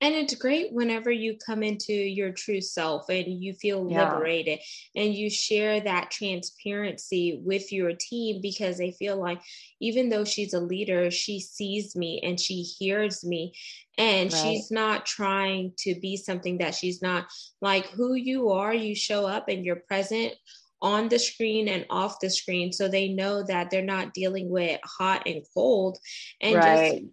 And 0.03 0.15
it's 0.15 0.33
great 0.33 0.73
whenever 0.73 1.11
you 1.11 1.37
come 1.37 1.61
into 1.61 1.93
your 1.93 2.31
true 2.31 2.59
self 2.59 3.07
and 3.09 3.27
you 3.27 3.53
feel 3.53 3.87
yeah. 3.87 4.11
liberated 4.11 4.59
and 4.95 5.13
you 5.13 5.29
share 5.29 5.79
that 5.79 6.09
transparency 6.09 7.39
with 7.45 7.71
your 7.71 7.93
team 7.93 8.41
because 8.41 8.79
they 8.79 8.91
feel 8.93 9.17
like 9.17 9.39
even 9.79 10.09
though 10.09 10.25
she's 10.25 10.55
a 10.55 10.59
leader, 10.59 11.11
she 11.11 11.39
sees 11.39 11.95
me 11.95 12.19
and 12.23 12.39
she 12.39 12.63
hears 12.63 13.23
me 13.23 13.53
and 13.95 14.33
right. 14.33 14.41
she's 14.41 14.71
not 14.71 15.05
trying 15.05 15.73
to 15.77 15.93
be 16.01 16.17
something 16.17 16.57
that 16.57 16.73
she's 16.73 17.03
not 17.03 17.27
like 17.61 17.85
who 17.89 18.15
you 18.15 18.49
are, 18.49 18.73
you 18.73 18.95
show 18.95 19.27
up 19.27 19.49
and 19.49 19.63
you're 19.63 19.83
present 19.87 20.33
on 20.81 21.09
the 21.09 21.19
screen 21.19 21.67
and 21.67 21.85
off 21.91 22.19
the 22.19 22.29
screen 22.31 22.73
so 22.73 22.87
they 22.87 23.09
know 23.09 23.43
that 23.43 23.69
they're 23.69 23.83
not 23.83 24.15
dealing 24.15 24.49
with 24.49 24.79
hot 24.83 25.21
and 25.27 25.45
cold 25.53 25.99
and 26.41 26.55
right. 26.55 27.01
just 27.01 27.05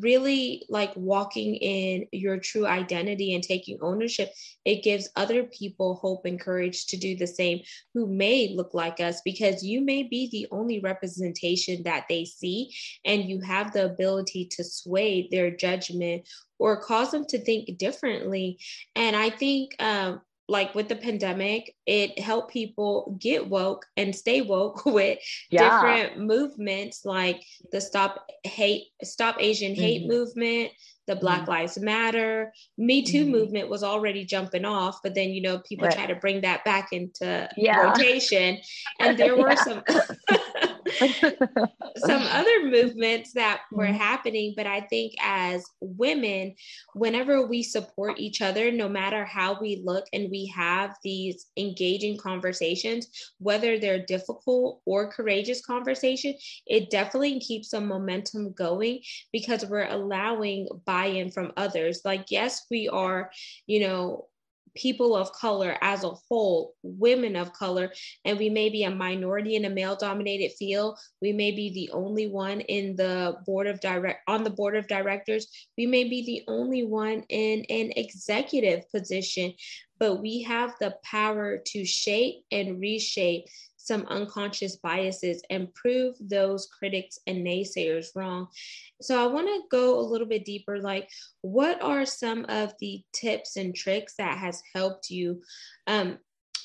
really 0.00 0.64
like 0.68 0.92
walking 0.96 1.54
in 1.56 2.06
your 2.12 2.38
true 2.38 2.66
identity 2.66 3.34
and 3.34 3.42
taking 3.42 3.78
ownership, 3.82 4.30
it 4.64 4.82
gives 4.82 5.08
other 5.16 5.44
people 5.44 5.96
hope 5.96 6.24
and 6.24 6.40
courage 6.40 6.86
to 6.86 6.96
do 6.96 7.16
the 7.16 7.26
same 7.26 7.60
who 7.92 8.06
may 8.06 8.54
look 8.54 8.74
like 8.74 9.00
us 9.00 9.20
because 9.24 9.62
you 9.64 9.80
may 9.80 10.02
be 10.02 10.28
the 10.30 10.46
only 10.50 10.80
representation 10.80 11.82
that 11.84 12.04
they 12.08 12.24
see, 12.24 12.70
and 13.04 13.24
you 13.24 13.40
have 13.40 13.72
the 13.72 13.84
ability 13.84 14.46
to 14.52 14.64
sway 14.64 15.28
their 15.30 15.50
judgment 15.50 16.26
or 16.58 16.80
cause 16.80 17.10
them 17.10 17.24
to 17.26 17.38
think 17.38 17.76
differently. 17.78 18.58
And 18.94 19.16
I 19.16 19.30
think 19.30 19.74
um, 19.80 20.20
like 20.48 20.74
with 20.74 20.88
the 20.88 20.96
pandemic, 20.96 21.74
it 21.86 22.18
helped 22.18 22.52
people 22.52 23.16
get 23.18 23.48
woke 23.48 23.86
and 23.96 24.14
stay 24.14 24.42
woke 24.42 24.84
with 24.86 25.18
yeah. 25.50 25.62
different 25.62 26.20
movements 26.20 27.04
like 27.04 27.42
the 27.72 27.80
stop 27.80 28.26
hate, 28.44 28.84
stop 29.02 29.36
Asian 29.40 29.74
hate 29.74 30.02
mm-hmm. 30.02 30.12
movement, 30.12 30.72
the 31.06 31.16
Black 31.16 31.42
mm-hmm. 31.42 31.50
Lives 31.50 31.78
Matter, 31.78 32.52
Me 32.78 33.02
Too 33.02 33.22
mm-hmm. 33.22 33.32
movement 33.32 33.68
was 33.68 33.82
already 33.82 34.24
jumping 34.24 34.64
off, 34.64 35.00
but 35.02 35.14
then 35.14 35.30
you 35.30 35.42
know 35.42 35.58
people 35.58 35.86
right. 35.86 35.94
try 35.94 36.06
to 36.06 36.14
bring 36.14 36.40
that 36.42 36.64
back 36.64 36.88
into 36.92 37.48
yeah. 37.56 37.78
rotation, 37.78 38.58
and 39.00 39.18
there 39.18 39.36
were 39.36 39.56
some 39.64 39.82
some 41.96 42.22
other 42.22 42.64
movements 42.64 43.32
that 43.32 43.62
were 43.72 43.86
mm-hmm. 43.86 43.96
happening. 43.96 44.54
But 44.56 44.66
I 44.66 44.82
think 44.82 45.14
as 45.20 45.64
women, 45.80 46.54
whenever 46.94 47.46
we 47.46 47.62
support 47.62 48.18
each 48.18 48.42
other, 48.42 48.70
no 48.70 48.88
matter 48.88 49.24
how 49.24 49.58
we 49.60 49.82
look, 49.84 50.04
and 50.12 50.30
we 50.30 50.46
have 50.54 50.96
these 51.02 51.46
engaging 51.56 52.18
conversations, 52.18 53.08
whether 53.38 53.78
they're 53.78 54.04
difficult 54.04 54.80
or 54.84 55.10
courageous 55.10 55.64
conversation, 55.64 56.34
it 56.66 56.90
definitely 56.90 57.40
keeps 57.40 57.70
some 57.70 57.86
momentum 57.86 58.52
going 58.52 59.00
because 59.32 59.64
we're 59.66 59.88
allowing 59.88 60.68
buy-in 60.84 61.30
from 61.30 61.52
others. 61.56 62.00
Like, 62.04 62.26
yes, 62.30 62.66
we 62.70 62.88
are, 62.88 63.30
you 63.66 63.80
know, 63.80 64.26
people 64.74 65.16
of 65.16 65.32
color 65.32 65.76
as 65.80 66.04
a 66.04 66.10
whole, 66.28 66.74
women 66.82 67.36
of 67.36 67.52
color, 67.52 67.92
and 68.24 68.38
we 68.38 68.50
may 68.50 68.68
be 68.68 68.84
a 68.84 68.90
minority 68.90 69.56
in 69.56 69.64
a 69.64 69.70
male 69.70 69.96
dominated 69.96 70.52
field. 70.52 70.98
We 71.20 71.32
may 71.32 71.52
be 71.52 71.70
the 71.70 71.90
only 71.92 72.26
one 72.26 72.60
in 72.60 72.96
the 72.96 73.36
board 73.46 73.66
of 73.66 73.80
direct 73.80 74.22
on 74.28 74.44
the 74.44 74.50
board 74.50 74.76
of 74.76 74.88
directors. 74.88 75.46
We 75.78 75.86
may 75.86 76.04
be 76.04 76.24
the 76.24 76.52
only 76.52 76.84
one 76.84 77.24
in 77.28 77.64
an 77.70 77.92
executive 77.96 78.90
position, 78.90 79.54
but 79.98 80.20
we 80.20 80.42
have 80.42 80.74
the 80.80 80.96
power 81.04 81.58
to 81.66 81.84
shape 81.84 82.44
and 82.50 82.80
reshape 82.80 83.46
some 83.84 84.06
unconscious 84.06 84.76
biases 84.76 85.42
and 85.50 85.72
prove 85.74 86.16
those 86.18 86.66
critics 86.66 87.18
and 87.26 87.46
naysayers 87.46 88.06
wrong. 88.16 88.48
So 89.02 89.22
I 89.22 89.26
want 89.30 89.46
to 89.46 89.60
go 89.70 89.98
a 89.98 90.00
little 90.00 90.26
bit 90.26 90.46
deeper 90.46 90.78
like 90.78 91.10
what 91.42 91.82
are 91.82 92.06
some 92.06 92.46
of 92.48 92.72
the 92.80 93.02
tips 93.12 93.56
and 93.56 93.74
tricks 93.74 94.14
that 94.16 94.38
has 94.38 94.62
helped 94.74 95.10
you 95.10 95.42
um, 95.86 96.18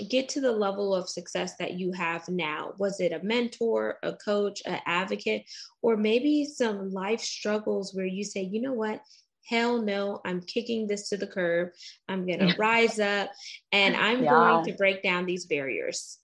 get 0.10 0.30
to 0.30 0.40
the 0.40 0.52
level 0.52 0.96
of 0.96 1.10
success 1.10 1.56
that 1.60 1.74
you 1.74 1.92
have 1.92 2.28
now? 2.30 2.72
Was 2.78 3.02
it 3.02 3.12
a 3.12 3.22
mentor, 3.22 3.98
a 4.02 4.14
coach, 4.14 4.62
an 4.66 4.80
advocate, 4.86 5.44
or 5.82 5.98
maybe 5.98 6.46
some 6.46 6.90
life 6.90 7.20
struggles 7.20 7.94
where 7.94 8.06
you 8.06 8.24
say, 8.24 8.44
you 8.44 8.62
know 8.62 8.74
what? 8.74 9.02
Hell 9.46 9.82
no, 9.82 10.22
I'm 10.26 10.42
kicking 10.42 10.88
this 10.88 11.10
to 11.10 11.18
the 11.18 11.28
curb. 11.28 11.72
I'm 12.08 12.26
going 12.26 12.40
to 12.40 12.56
rise 12.58 12.98
up 12.98 13.30
and 13.74 13.94
I'm 13.98 14.24
yeah. 14.24 14.30
going 14.30 14.66
to 14.66 14.74
break 14.74 15.04
down 15.04 15.26
these 15.26 15.48
barriers. 15.48 16.19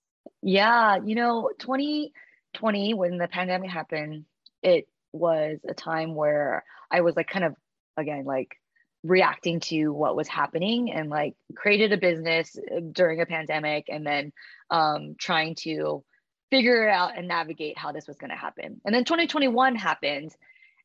Yeah, 0.47 0.99
you 1.03 1.15
know, 1.15 1.49
2020 1.57 2.93
when 2.93 3.17
the 3.17 3.27
pandemic 3.27 3.71
happened, 3.71 4.25
it 4.61 4.87
was 5.11 5.57
a 5.67 5.73
time 5.73 6.13
where 6.13 6.63
I 6.91 7.01
was 7.01 7.15
like 7.15 7.27
kind 7.27 7.45
of 7.45 7.55
again 7.97 8.25
like 8.25 8.55
reacting 9.03 9.59
to 9.61 9.89
what 9.89 10.15
was 10.15 10.27
happening 10.27 10.91
and 10.91 11.09
like 11.09 11.33
created 11.55 11.93
a 11.93 11.97
business 11.97 12.55
uh, 12.57 12.79
during 12.91 13.21
a 13.21 13.25
pandemic 13.25 13.85
and 13.89 14.05
then 14.05 14.33
um, 14.69 15.15
trying 15.17 15.55
to 15.55 16.03
figure 16.51 16.87
out 16.87 17.17
and 17.17 17.27
navigate 17.27 17.75
how 17.75 17.91
this 17.91 18.07
was 18.07 18.17
going 18.17 18.29
to 18.29 18.35
happen. 18.35 18.79
And 18.85 18.93
then 18.93 19.03
2021 19.03 19.75
happened 19.75 20.31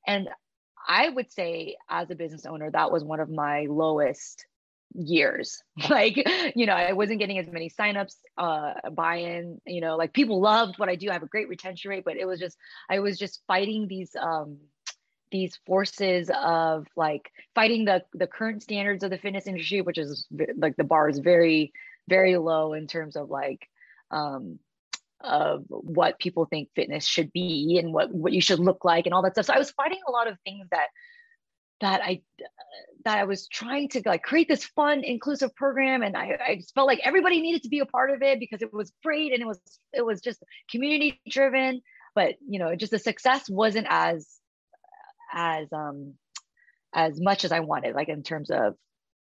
and 0.07 0.31
I 0.88 1.11
would 1.11 1.31
say 1.31 1.76
as 1.90 2.11
a 2.11 2.14
business 2.14 2.47
owner 2.47 2.71
that 2.71 2.90
was 2.90 3.05
one 3.05 3.21
of 3.21 3.29
my 3.29 3.67
lowest 3.69 4.47
years. 4.95 5.63
Like 5.89 6.17
you 6.55 6.67
know 6.67 6.75
i 6.75 6.93
wasn't 6.93 7.21
getting 7.21 7.39
as 7.39 7.49
many 7.49 7.71
signups 7.71 8.17
uh 8.39 8.75
buy-in 8.91 9.61
you 9.67 9.81
know 9.81 9.97
like 9.97 10.13
people 10.13 10.41
loved 10.41 10.79
what 10.79 10.89
i 10.89 10.95
do. 10.95 11.09
I 11.11 11.15
have 11.15 11.23
a 11.23 11.27
great 11.27 11.49
retention 11.49 11.91
rate 11.91 12.05
but 12.05 12.17
it 12.17 12.27
was 12.27 12.39
just 12.39 12.57
i 12.89 13.01
was 13.01 13.19
just 13.19 13.43
fighting 13.47 13.89
these 13.89 14.15
um 14.21 14.59
these 15.31 15.59
forces 15.67 16.31
of 16.43 16.87
like 16.97 17.33
fighting 17.55 17.85
the 17.85 18.05
the 18.15 18.27
current 18.27 18.63
standards 18.63 19.03
of 19.03 19.11
the 19.11 19.19
fitness 19.19 19.47
industry 19.47 19.81
which 19.81 19.99
is 19.99 20.27
like 20.57 20.77
the 20.77 20.85
bar 20.85 21.09
is 21.09 21.19
very 21.19 21.73
very 22.09 22.37
low 22.37 22.75
in 22.75 22.87
terms 22.87 23.17
of 23.17 23.31
like 23.31 23.69
um 24.11 24.59
of 25.23 25.65
what 25.69 26.19
people 26.19 26.47
think 26.47 26.69
fitness 26.75 27.07
should 27.07 27.33
be 27.33 27.79
and 27.83 27.93
what 27.93 28.13
what 28.13 28.33
you 28.33 28.41
should 28.41 28.59
look 28.59 28.85
like 28.85 29.07
and 29.07 29.15
all 29.15 29.23
that 29.23 29.33
stuff. 29.33 29.47
So 29.47 29.55
i 29.55 29.59
was 29.59 29.71
fighting 29.71 30.01
a 30.07 30.11
lot 30.11 30.29
of 30.29 30.39
things 30.45 30.67
that 30.71 30.89
that 31.81 32.01
I 32.03 32.23
that 33.05 33.19
I 33.19 33.25
was 33.25 33.49
trying 33.49 33.89
to 33.91 34.03
like 34.05 34.23
create 34.23 34.49
this 34.49 34.65
fun, 34.65 35.03
inclusive 35.05 35.55
program, 35.55 36.03
and 36.03 36.17
I, 36.17 36.39
I 36.49 36.57
just 36.57 36.75
felt 36.75 36.87
like 36.87 37.01
everybody 37.03 37.41
needed 37.41 37.63
to 37.63 37.69
be 37.69 37.81
a 37.81 37.87
part 37.87 38.11
of 38.11 38.23
it 38.23 38.39
because 38.39 38.63
it 38.63 38.73
was 38.73 38.93
great 39.03 39.33
and 39.33 39.43
it 39.43 39.47
was 39.47 39.61
it 39.93 40.05
was 40.05 40.21
just 40.21 40.43
community 40.71 41.21
driven. 41.29 41.81
But 42.15 42.35
you 42.47 42.59
know, 42.59 42.75
just 42.77 42.93
the 42.93 42.99
success 42.99 43.49
wasn't 43.49 43.87
as 43.89 44.29
as 45.33 45.69
um 45.73 46.15
as 46.95 47.21
much 47.21 47.45
as 47.45 47.53
I 47.53 47.61
wanted, 47.61 47.95
like 47.95 48.09
in 48.09 48.23
terms 48.23 48.51
of 48.51 48.75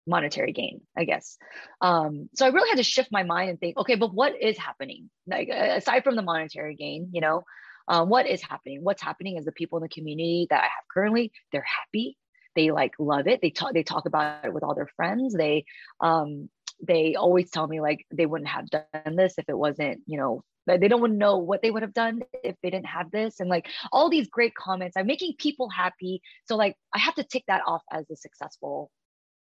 monetary 0.07 0.51
gain, 0.51 0.81
I 0.95 1.05
guess. 1.05 1.37
Um, 1.81 2.29
so 2.35 2.45
I 2.45 2.49
really 2.49 2.69
had 2.69 2.77
to 2.77 2.83
shift 2.83 3.11
my 3.11 3.23
mind 3.23 3.49
and 3.49 3.59
think, 3.59 3.77
okay, 3.77 3.95
but 3.95 4.13
what 4.13 4.39
is 4.39 4.57
happening? 4.57 5.09
Like 5.25 5.47
aside 5.49 6.03
from 6.03 6.15
the 6.15 6.21
monetary 6.21 6.75
gain, 6.75 7.09
you 7.11 7.21
know, 7.21 7.43
um, 7.87 8.09
what 8.09 8.27
is 8.27 8.41
happening? 8.43 8.83
What's 8.83 9.01
happening 9.01 9.37
is 9.37 9.45
the 9.45 9.51
people 9.51 9.79
in 9.79 9.83
the 9.83 9.89
community 9.89 10.47
that 10.49 10.59
I 10.59 10.65
have 10.65 10.83
currently, 10.93 11.31
they're 11.51 11.65
happy 11.65 12.17
they 12.55 12.71
like 12.71 12.93
love 12.99 13.27
it. 13.27 13.41
They 13.41 13.49
talk 13.49 13.73
they 13.73 13.83
talk 13.83 14.05
about 14.05 14.45
it 14.45 14.53
with 14.53 14.63
all 14.63 14.75
their 14.75 14.89
friends. 14.95 15.33
They 15.33 15.65
um 16.01 16.49
they 16.85 17.15
always 17.15 17.49
tell 17.49 17.67
me 17.67 17.79
like 17.81 18.05
they 18.11 18.25
wouldn't 18.25 18.49
have 18.49 18.69
done 18.69 19.15
this 19.15 19.35
if 19.37 19.45
it 19.47 19.57
wasn't, 19.57 20.01
you 20.05 20.17
know, 20.17 20.43
they 20.67 20.87
don't 20.87 21.17
know 21.17 21.37
what 21.37 21.61
they 21.61 21.71
would 21.71 21.83
have 21.83 21.93
done 21.93 22.21
if 22.43 22.55
they 22.61 22.69
didn't 22.69 22.87
have 22.87 23.11
this. 23.11 23.39
And 23.39 23.49
like 23.49 23.69
all 23.91 24.09
these 24.09 24.27
great 24.27 24.55
comments 24.55 24.97
i'm 24.97 25.07
making 25.07 25.35
people 25.37 25.69
happy. 25.69 26.21
So 26.45 26.55
like 26.55 26.75
i 26.93 26.99
have 26.99 27.15
to 27.15 27.23
tick 27.23 27.43
that 27.47 27.61
off 27.65 27.83
as 27.91 28.09
a 28.09 28.15
successful 28.15 28.91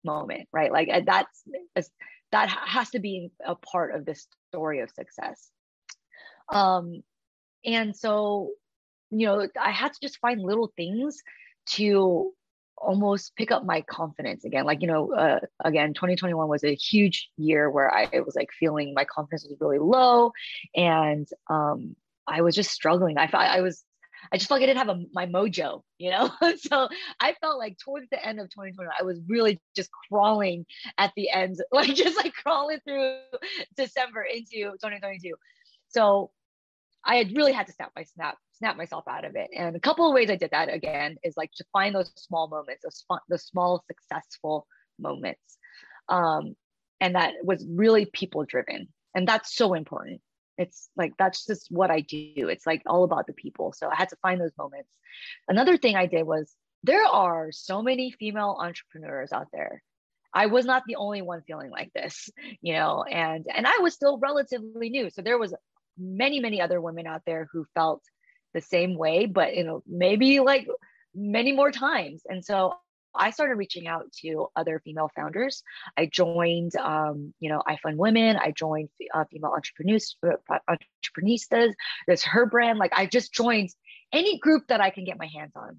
moment 0.05 0.49
right? 0.53 0.73
Like 0.73 0.89
that's 1.05 1.45
that 2.31 2.49
has 2.51 2.91
to 2.91 3.01
be 3.01 3.31
a 3.45 3.55
part 3.55 3.95
of 3.95 4.05
this 4.05 4.27
story 4.51 4.81
of 4.81 4.91
success. 4.91 5.51
Um 6.51 7.03
and 7.65 7.97
so 7.97 8.51
you 9.11 9.27
know 9.27 9.49
i 9.61 9.71
had 9.71 9.93
to 9.93 9.99
just 10.01 10.19
find 10.19 10.41
little 10.41 10.73
things 10.77 11.23
to 11.67 12.33
almost 12.81 13.35
pick 13.37 13.51
up 13.51 13.65
my 13.65 13.81
confidence 13.83 14.45
again 14.45 14.65
like 14.65 14.81
you 14.81 14.89
know 14.89 15.13
uh, 15.13 15.41
again 15.65 15.95
2021 15.95 16.49
was 16.49 16.65
a 16.65 16.75
huge 16.75 17.31
year 17.37 17.71
where 17.71 17.93
i 17.93 18.09
was 18.21 18.35
like 18.37 18.51
feeling 18.59 18.95
my 18.95 19.05
confidence 19.05 19.47
was 19.49 19.59
really 19.61 19.79
low 19.79 20.33
and 20.75 21.29
um 21.49 21.95
i 22.27 22.41
was 22.41 22.55
just 22.55 22.71
struggling 22.71 23.19
i 23.19 23.27
felt 23.27 23.43
i 23.43 23.61
was 23.61 23.85
I 24.33 24.37
just 24.37 24.49
felt 24.49 24.61
like 24.61 24.69
I 24.69 24.73
didn't 24.73 24.87
have 24.87 24.97
a, 24.97 25.05
my 25.13 25.27
mojo, 25.27 25.83
you 25.99 26.11
know? 26.11 26.31
so 26.59 26.89
I 27.21 27.35
felt 27.41 27.59
like 27.59 27.79
towards 27.79 28.09
the 28.11 28.25
end 28.25 28.41
of 28.41 28.51
2021, 28.51 28.93
I 28.99 29.05
was 29.05 29.21
really 29.29 29.61
just 29.77 29.91
crawling 30.09 30.67
at 30.99 31.13
the 31.17 31.31
end, 31.31 31.57
like 31.73 31.95
just 31.95 32.17
like 32.17 32.35
crawling 32.35 32.81
through 32.85 33.19
December 33.77 34.23
into 34.23 34.73
2022. 34.73 35.35
So 35.89 36.31
I 37.09 37.17
had 37.17 37.35
really 37.35 37.53
had 37.53 37.67
to 37.67 37.73
snap 37.73 37.91
my 37.97 38.05
snap 38.05 38.37
snap 38.53 38.77
myself 38.77 39.05
out 39.09 39.25
of 39.25 39.35
it. 39.35 39.49
And 39.57 39.75
a 39.75 39.81
couple 39.81 40.07
of 40.07 40.15
ways 40.15 40.31
I 40.31 40.37
did 40.37 40.51
that 40.51 40.73
again 40.73 41.17
is 41.25 41.37
like 41.37 41.51
to 41.57 41.65
find 41.73 41.95
those 41.95 42.13
small 42.17 42.49
moments, 42.49 42.83
those 42.85 43.05
fun, 43.09 43.21
the 43.29 43.39
small 43.39 43.83
successful 43.87 44.67
moments. 44.99 45.59
Um, 46.09 46.55
and 47.01 47.15
that 47.15 47.35
was 47.43 47.65
really 47.69 48.05
people 48.05 48.45
driven. 48.45 48.89
And 49.15 49.27
that's 49.27 49.55
so 49.57 49.75
important. 49.75 50.21
It's 50.59 50.91
like 50.97 51.13
that's 51.19 51.47
just 51.47 51.69
what 51.71 51.91
I 51.91 52.01
do. 52.01 52.49
It's 52.49 52.67
like 52.67 52.83
all 52.87 53.05
about 53.05 53.27
the 53.27 53.33
people. 53.33 53.73
So 53.73 53.89
I 53.89 53.95
had 53.95 54.11
to 54.11 54.17
find 54.21 54.41
those 54.41 54.57
moments. 54.59 54.91
Another 55.49 55.77
thing 55.77 55.97
I 55.97 56.07
did 56.07 56.25
was 56.25 56.53
there 56.83 57.05
are 57.05 57.51
so 57.53 57.81
many 57.81 58.11
female 58.11 58.59
entrepreneurs 58.61 59.33
out 59.33 59.49
there. 59.53 59.83
I 60.35 60.47
was 60.47 60.67
not 60.67 60.83
the 60.87 60.97
only 60.97 61.23
one 61.23 61.43
feeling 61.47 61.71
like 61.71 61.93
this, 61.95 62.29
you 62.61 62.75
know, 62.75 63.05
and 63.05 63.47
and 63.55 63.67
I 63.67 63.79
was 63.79 63.95
still 63.95 64.19
relatively 64.19 64.91
new. 64.91 65.11
So 65.11 65.23
there 65.23 65.39
was 65.39 65.55
many 65.99 66.41
many 66.41 66.61
other 66.61 66.81
women 66.81 67.07
out 67.07 67.23
there 67.27 67.49
who 67.53 67.67
felt 67.75 68.03
the 68.55 68.61
same 68.61 68.97
way 68.97 69.27
but 69.27 69.57
you 69.57 69.65
know 69.65 69.83
maybe 69.87 70.41
like 70.41 70.67
many 71.15 71.53
more 71.53 71.71
times 71.71 72.23
and 72.29 72.45
so 72.45 72.75
I 73.15 73.31
started 73.31 73.55
reaching 73.55 73.87
out 73.87 74.13
to 74.23 74.49
other 74.55 74.81
female 74.85 75.11
founders. 75.15 75.63
I 75.97 76.07
joined, 76.07 76.77
um, 76.77 77.35
you 77.41 77.51
know, 77.51 77.63
IFundWomen. 77.67 78.39
I 78.39 78.53
joined 78.53 78.91
uh, 79.13 79.25
female 79.31 79.53
entrepreneurs, 79.53 80.17
uh, 80.25 80.59
entrepreneurs. 80.69 81.49
There's 82.07 82.23
her 82.25 82.47
brand. 82.47 82.79
Like 82.79 82.93
I 82.95 83.07
just 83.07 83.33
joined 83.33 83.71
any 84.13 84.39
group 84.39 84.69
that 84.69 84.81
I 84.81 84.91
can 84.91 85.05
get 85.05 85.19
my 85.19 85.27
hands 85.27 85.53
on. 85.57 85.79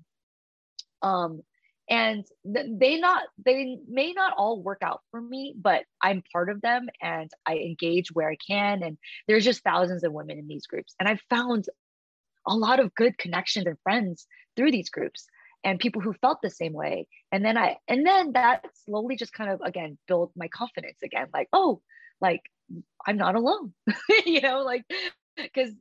Um, 1.02 1.42
and 1.90 2.24
they 2.46 3.00
not 3.00 3.24
they 3.44 3.80
may 3.88 4.14
not 4.14 4.34
all 4.38 4.62
work 4.62 4.80
out 4.82 5.02
for 5.10 5.20
me 5.20 5.56
but 5.60 5.84
i'm 6.02 6.24
part 6.32 6.50
of 6.50 6.62
them 6.62 6.88
and 7.02 7.32
i 7.46 7.56
engage 7.56 8.12
where 8.14 8.30
i 8.30 8.38
can. 8.48 8.84
And 8.84 8.98
there's 9.28 9.46
just 9.46 9.64
thousands 9.64 10.04
of 10.04 10.14
women 10.14 10.38
in 10.38 10.48
these 10.48 10.68
groups. 10.68 10.94
And 11.00 11.10
i've 11.10 11.22
found 11.30 11.66
a 12.48 12.56
lot 12.56 12.80
of 12.80 12.96
good 12.96 13.18
connections 13.18 13.66
and 13.66 13.78
friends 13.84 14.28
through 14.56 14.72
these 14.72 14.90
groups 14.90 15.28
and 15.64 15.80
people 15.80 16.02
who 16.02 16.14
felt 16.14 16.40
the 16.42 16.50
same 16.50 16.74
way. 16.74 17.08
And 17.32 17.44
then 17.44 17.58
i 17.58 17.78
and 17.88 18.06
then 18.06 18.34
that 18.34 18.66
slowly 18.86 19.16
just 19.16 19.34
kind 19.34 19.50
of 19.52 19.62
again 19.62 19.98
build 20.08 20.32
my 20.36 20.48
confidence 20.48 21.00
again. 21.04 21.28
Like 21.34 21.50
oh 21.54 21.82
like 22.22 22.42
i'm 23.08 23.18
not 23.18 23.36
alone 23.36 23.74
you 24.26 24.42
know 24.42 24.62
like 24.62 24.84
because 25.38 25.72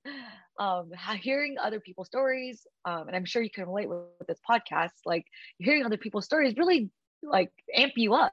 um, 0.59 0.91
hearing 1.21 1.57
other 1.63 1.81
people's 1.81 2.09
stories, 2.09 2.67
um, 2.85 3.07
and 3.07 3.17
I'm 3.17 3.25
sure 3.25 3.43
you 3.43 3.51
can 3.51 3.67
relate 3.67 3.89
with, 3.89 4.01
with 4.19 4.29
this 4.29 4.41
podcast, 4.49 4.91
like 5.05 5.25
hearing 5.59 5.85
other 5.85 5.97
people's 5.97 6.25
stories 6.25 6.55
really 6.57 6.91
like 7.23 7.51
amp 7.75 7.93
you 7.97 8.15
up. 8.15 8.33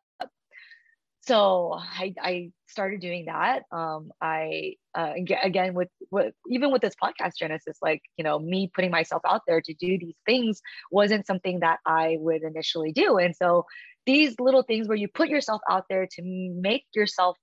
So 1.22 1.74
I, 1.74 2.14
I 2.22 2.52
started 2.68 3.02
doing 3.02 3.26
that. 3.26 3.64
Um, 3.72 4.12
I 4.22 4.76
uh, 4.94 5.14
again 5.44 5.74
with, 5.74 5.90
with 6.12 6.36
even 6.50 6.72
with 6.72 6.84
this 6.84 6.94
podcast 7.02 7.32
Genesis, 7.40 7.78
like 7.82 8.02
you 8.18 8.24
know 8.24 8.38
me 8.38 8.70
putting 8.74 8.92
myself 8.92 9.24
out 9.28 9.42
there 9.48 9.62
to 9.62 9.74
do 9.74 9.98
these 10.00 10.16
things 10.26 10.62
wasn't 10.92 11.26
something 11.26 11.62
that 11.62 11.80
I 11.86 12.18
would 12.20 12.44
initially 12.44 12.92
do, 12.92 13.18
and 13.18 13.36
so 13.36 13.66
these 14.06 14.36
little 14.40 14.62
things 14.62 14.88
where 14.88 14.98
you 14.98 15.08
put 15.08 15.30
yourself 15.30 15.62
out 15.70 15.86
there 15.90 16.06
to 16.06 16.22
make 16.24 16.86
yourself 16.94 17.38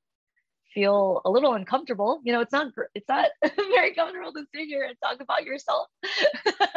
feel 0.75 1.21
a 1.25 1.31
little 1.31 1.55
uncomfortable 1.55 2.21
you 2.25 2.33
know 2.33 2.41
it's 2.41 2.52
not 2.52 2.69
it's 2.95 3.09
not 3.09 3.31
very 3.57 3.95
comfortable 3.95 4.33
to 4.33 4.45
sit 4.55 4.67
here 4.67 4.85
and 4.85 4.97
talk 5.02 5.21
about 5.21 5.45
yourself. 5.45 5.88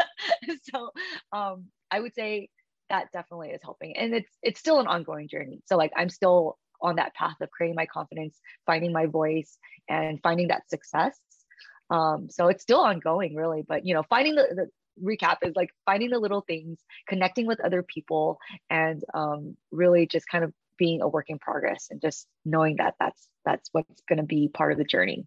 So 0.73 0.91
um 1.31 1.65
i 1.91 1.99
would 1.99 2.13
say 2.13 2.49
that 2.89 3.11
definitely 3.13 3.49
is 3.49 3.61
helping 3.63 3.95
and 3.97 4.13
it's 4.13 4.31
it's 4.43 4.59
still 4.59 4.79
an 4.79 4.87
ongoing 4.87 5.27
journey. 5.27 5.61
So 5.65 5.77
like 5.77 5.91
i'm 5.95 6.09
still 6.09 6.57
on 6.81 6.97
that 6.97 7.13
path 7.15 7.35
of 7.41 7.49
creating 7.51 7.75
my 7.75 7.85
confidence 7.85 8.39
finding 8.65 8.91
my 8.91 9.05
voice 9.05 9.57
and 9.89 10.19
finding 10.21 10.49
that 10.49 10.69
success. 10.69 11.17
Um 11.89 12.27
so 12.29 12.47
it's 12.47 12.63
still 12.63 12.81
ongoing 12.81 13.35
really 13.35 13.63
but 13.67 13.85
you 13.85 13.93
know 13.93 14.03
finding 14.09 14.35
the, 14.35 14.47
the 14.55 14.69
recap 15.03 15.37
is 15.43 15.55
like 15.55 15.69
finding 15.85 16.09
the 16.09 16.19
little 16.19 16.41
things 16.41 16.79
connecting 17.07 17.45
with 17.45 17.59
other 17.59 17.83
people 17.83 18.37
and 18.69 19.03
um 19.13 19.57
really 19.71 20.07
just 20.07 20.27
kind 20.27 20.43
of 20.43 20.53
being 20.77 21.01
a 21.01 21.07
work 21.07 21.29
in 21.29 21.39
progress 21.39 21.87
and 21.89 22.01
just 22.01 22.27
knowing 22.43 22.77
that 22.77 22.95
that's 22.99 23.27
that's 23.45 23.69
what's 23.71 24.01
going 24.07 24.17
to 24.17 24.23
be 24.23 24.47
part 24.47 24.71
of 24.71 24.77
the 24.77 24.83
journey. 24.83 25.25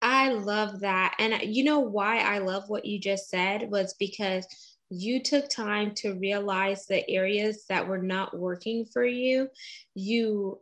I 0.00 0.30
love 0.30 0.80
that. 0.80 1.14
And 1.18 1.42
you 1.42 1.64
know 1.64 1.78
why 1.80 2.18
i 2.18 2.38
love 2.38 2.68
what 2.68 2.84
you 2.84 2.98
just 2.98 3.30
said 3.30 3.70
was 3.70 3.94
because 3.98 4.46
you 4.90 5.22
took 5.22 5.48
time 5.48 5.94
to 5.94 6.12
realize 6.14 6.86
the 6.86 7.08
areas 7.08 7.64
that 7.70 7.88
were 7.88 8.02
not 8.02 8.36
working 8.36 8.84
for 8.84 9.04
you. 9.04 9.48
You 9.94 10.60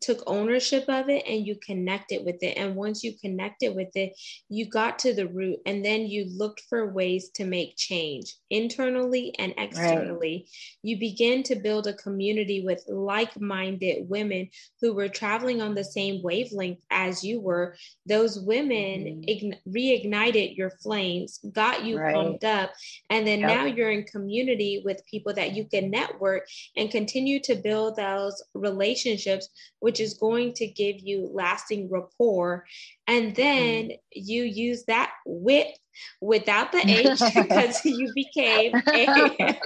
took 0.00 0.22
ownership 0.26 0.84
of 0.88 1.08
it 1.08 1.24
and 1.26 1.46
you 1.46 1.56
connected 1.56 2.24
with 2.24 2.42
it. 2.42 2.56
And 2.56 2.74
once 2.74 3.04
you 3.04 3.14
connected 3.18 3.74
with 3.74 3.94
it, 3.94 4.18
you 4.48 4.68
got 4.68 4.98
to 5.00 5.14
the 5.14 5.28
root 5.28 5.58
and 5.66 5.84
then 5.84 6.06
you 6.06 6.26
looked 6.36 6.62
for 6.68 6.92
ways 6.92 7.30
to 7.34 7.44
make 7.44 7.76
change 7.76 8.36
internally 8.50 9.34
and 9.38 9.52
externally. 9.58 10.46
Right. 10.46 10.48
You 10.82 10.98
begin 10.98 11.42
to 11.44 11.56
build 11.56 11.86
a 11.86 11.94
community 11.94 12.62
with 12.64 12.82
like 12.88 13.38
minded 13.40 14.08
women 14.08 14.48
who 14.80 14.94
were 14.94 15.08
traveling 15.08 15.60
on 15.60 15.74
the 15.74 15.84
same 15.84 16.22
wavelength 16.22 16.80
as 16.90 17.22
you 17.22 17.40
were. 17.40 17.76
Those 18.06 18.40
women 18.40 19.24
mm-hmm. 19.26 19.70
reignited 19.70 20.56
your 20.56 20.70
flames, 20.82 21.40
got 21.52 21.84
you 21.84 21.98
right. 21.98 22.14
pumped 22.14 22.44
up. 22.44 22.72
And 23.10 23.26
then 23.26 23.40
yep. 23.40 23.48
now 23.48 23.64
you're 23.66 23.90
in 23.90 24.04
community 24.04 24.82
with 24.84 25.04
people 25.10 25.34
that 25.34 25.54
you 25.54 25.66
can 25.66 25.90
network 25.90 26.46
and 26.76 26.90
continue 26.90 27.40
to 27.40 27.54
build 27.54 27.96
those 27.96 28.42
relationships 28.54 29.48
which 29.80 29.89
is 29.98 30.14
going 30.14 30.52
to 30.54 30.66
give 30.66 31.00
you 31.00 31.28
lasting 31.32 31.90
rapport. 31.90 32.64
And 33.06 33.34
then 33.34 33.88
mm. 33.88 33.98
you 34.12 34.44
use 34.44 34.84
that 34.84 35.12
wit 35.26 35.76
without 36.20 36.70
the 36.70 36.78
H 36.86 37.18
because 37.34 37.84
you 37.84 38.12
became 38.14 38.74
a 38.74 39.58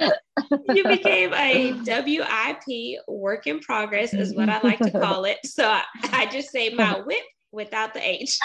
you 0.74 0.84
became 0.84 1.32
a 1.34 1.72
WIP 1.72 2.98
work 3.08 3.46
in 3.46 3.60
progress 3.60 4.12
is 4.12 4.34
what 4.34 4.48
I 4.48 4.60
like 4.62 4.80
to 4.80 4.90
call 4.90 5.24
it. 5.24 5.38
So 5.44 5.68
I, 5.68 5.82
I 6.12 6.26
just 6.26 6.50
say 6.50 6.70
my 6.70 7.00
whip 7.06 7.22
without 7.52 7.94
the 7.94 8.00
H. 8.06 8.38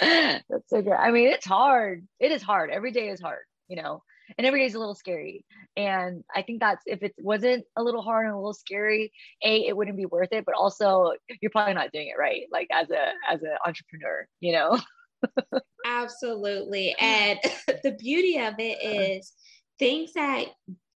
That's 0.00 0.68
so 0.68 0.82
good. 0.82 0.92
I 0.92 1.10
mean, 1.10 1.28
it's 1.28 1.46
hard. 1.46 2.06
It 2.20 2.32
is 2.32 2.42
hard. 2.42 2.70
Every 2.70 2.92
day 2.92 3.08
is 3.08 3.20
hard, 3.20 3.42
you 3.68 3.76
know 3.76 4.02
and 4.36 4.46
every 4.46 4.60
day 4.60 4.66
is 4.66 4.74
a 4.74 4.78
little 4.78 4.94
scary. 4.94 5.44
And 5.76 6.22
i 6.34 6.42
think 6.42 6.60
that's 6.60 6.82
if 6.86 7.02
it 7.02 7.14
wasn't 7.18 7.64
a 7.76 7.82
little 7.82 8.02
hard 8.02 8.26
and 8.26 8.34
a 8.34 8.38
little 8.38 8.54
scary 8.54 9.12
a 9.44 9.66
it 9.66 9.76
wouldn't 9.76 9.96
be 9.96 10.06
worth 10.06 10.32
it 10.32 10.44
but 10.44 10.54
also 10.54 11.12
you're 11.40 11.50
probably 11.50 11.74
not 11.74 11.90
doing 11.92 12.08
it 12.08 12.18
right 12.18 12.42
like 12.52 12.68
as 12.72 12.90
a 12.90 13.12
as 13.28 13.42
an 13.42 13.56
entrepreneur 13.66 14.26
you 14.40 14.52
know? 14.52 14.78
Absolutely. 15.84 16.94
And 17.00 17.38
the 17.82 17.92
beauty 17.92 18.38
of 18.38 18.54
it 18.58 18.78
uh-huh. 18.82 19.12
is 19.16 19.32
things 19.78 20.12
that 20.14 20.46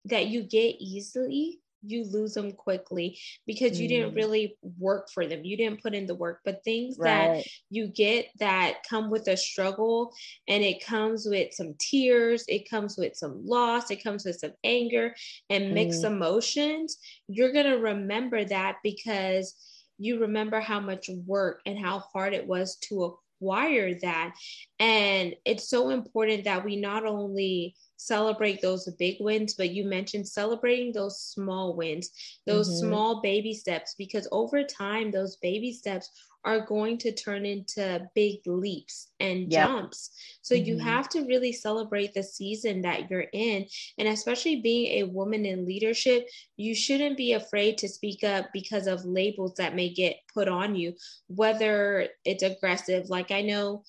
that 0.05 0.27
you 0.27 0.43
get 0.43 0.75
easily 0.79 1.59
you 1.85 2.05
lose 2.05 2.33
them 2.33 2.51
quickly 2.51 3.17
because 3.45 3.79
you 3.79 3.87
mm. 3.87 3.89
didn't 3.89 4.15
really 4.15 4.57
work 4.79 5.09
for 5.13 5.25
them. 5.25 5.43
You 5.43 5.57
didn't 5.57 5.81
put 5.81 5.93
in 5.93 6.05
the 6.05 6.15
work. 6.15 6.41
But 6.45 6.63
things 6.63 6.97
right. 6.97 7.37
that 7.37 7.45
you 7.69 7.87
get 7.87 8.27
that 8.39 8.79
come 8.89 9.09
with 9.09 9.27
a 9.27 9.37
struggle 9.37 10.13
and 10.47 10.63
it 10.63 10.85
comes 10.85 11.25
with 11.25 11.53
some 11.53 11.75
tears, 11.79 12.45
it 12.47 12.69
comes 12.69 12.97
with 12.97 13.15
some 13.15 13.45
loss, 13.45 13.91
it 13.91 14.03
comes 14.03 14.25
with 14.25 14.39
some 14.39 14.53
anger 14.63 15.15
and 15.49 15.73
mixed 15.73 16.03
mm. 16.03 16.07
emotions, 16.07 16.97
you're 17.27 17.53
going 17.53 17.65
to 17.65 17.77
remember 17.77 18.43
that 18.45 18.77
because 18.83 19.55
you 19.97 20.19
remember 20.19 20.59
how 20.59 20.79
much 20.79 21.09
work 21.25 21.61
and 21.65 21.79
how 21.79 21.99
hard 21.99 22.33
it 22.33 22.45
was 22.45 22.75
to 22.77 23.17
acquire 23.41 23.93
that. 24.01 24.35
And 24.79 25.35
it's 25.45 25.69
so 25.69 25.89
important 25.89 26.45
that 26.45 26.65
we 26.65 26.75
not 26.75 27.05
only 27.05 27.75
celebrate 27.97 28.61
those 28.61 28.89
big 28.99 29.17
wins, 29.19 29.53
but 29.53 29.71
you 29.71 29.85
mentioned 29.85 30.27
celebrating 30.27 30.91
those 30.91 31.19
small 31.19 31.75
wins, 31.75 32.11
those 32.45 32.69
mm-hmm. 32.69 32.87
small 32.87 33.21
baby 33.21 33.53
steps, 33.53 33.95
because 33.97 34.27
over 34.31 34.63
time, 34.63 35.11
those 35.11 35.37
baby 35.37 35.71
steps 35.71 36.09
are 36.45 36.59
going 36.59 36.95
to 36.99 37.11
turn 37.11 37.43
into 37.43 38.07
big 38.13 38.39
leaps 38.45 39.09
and 39.19 39.51
yep. 39.51 39.67
jumps. 39.67 40.11
So 40.43 40.53
mm-hmm. 40.53 40.65
you 40.65 40.77
have 40.77 41.09
to 41.09 41.25
really 41.25 41.51
celebrate 41.51 42.13
the 42.13 42.21
season 42.21 42.83
that 42.83 43.09
you're 43.09 43.25
in. 43.33 43.65
And 43.97 44.07
especially 44.07 44.61
being 44.61 44.99
a 44.99 45.09
woman 45.09 45.45
in 45.45 45.65
leadership, 45.65 46.27
you 46.55 46.75
shouldn't 46.75 47.17
be 47.17 47.33
afraid 47.33 47.79
to 47.79 47.89
speak 47.89 48.23
up 48.23 48.45
because 48.53 48.85
of 48.85 49.05
labels 49.05 49.55
that 49.55 49.75
may 49.75 49.89
get 49.89 50.17
put 50.31 50.47
on 50.47 50.75
you, 50.75 50.93
whether 51.27 52.09
it's 52.23 52.43
aggressive. 52.43 53.09
Like 53.09 53.31
I 53.31 53.41
know 53.41 53.83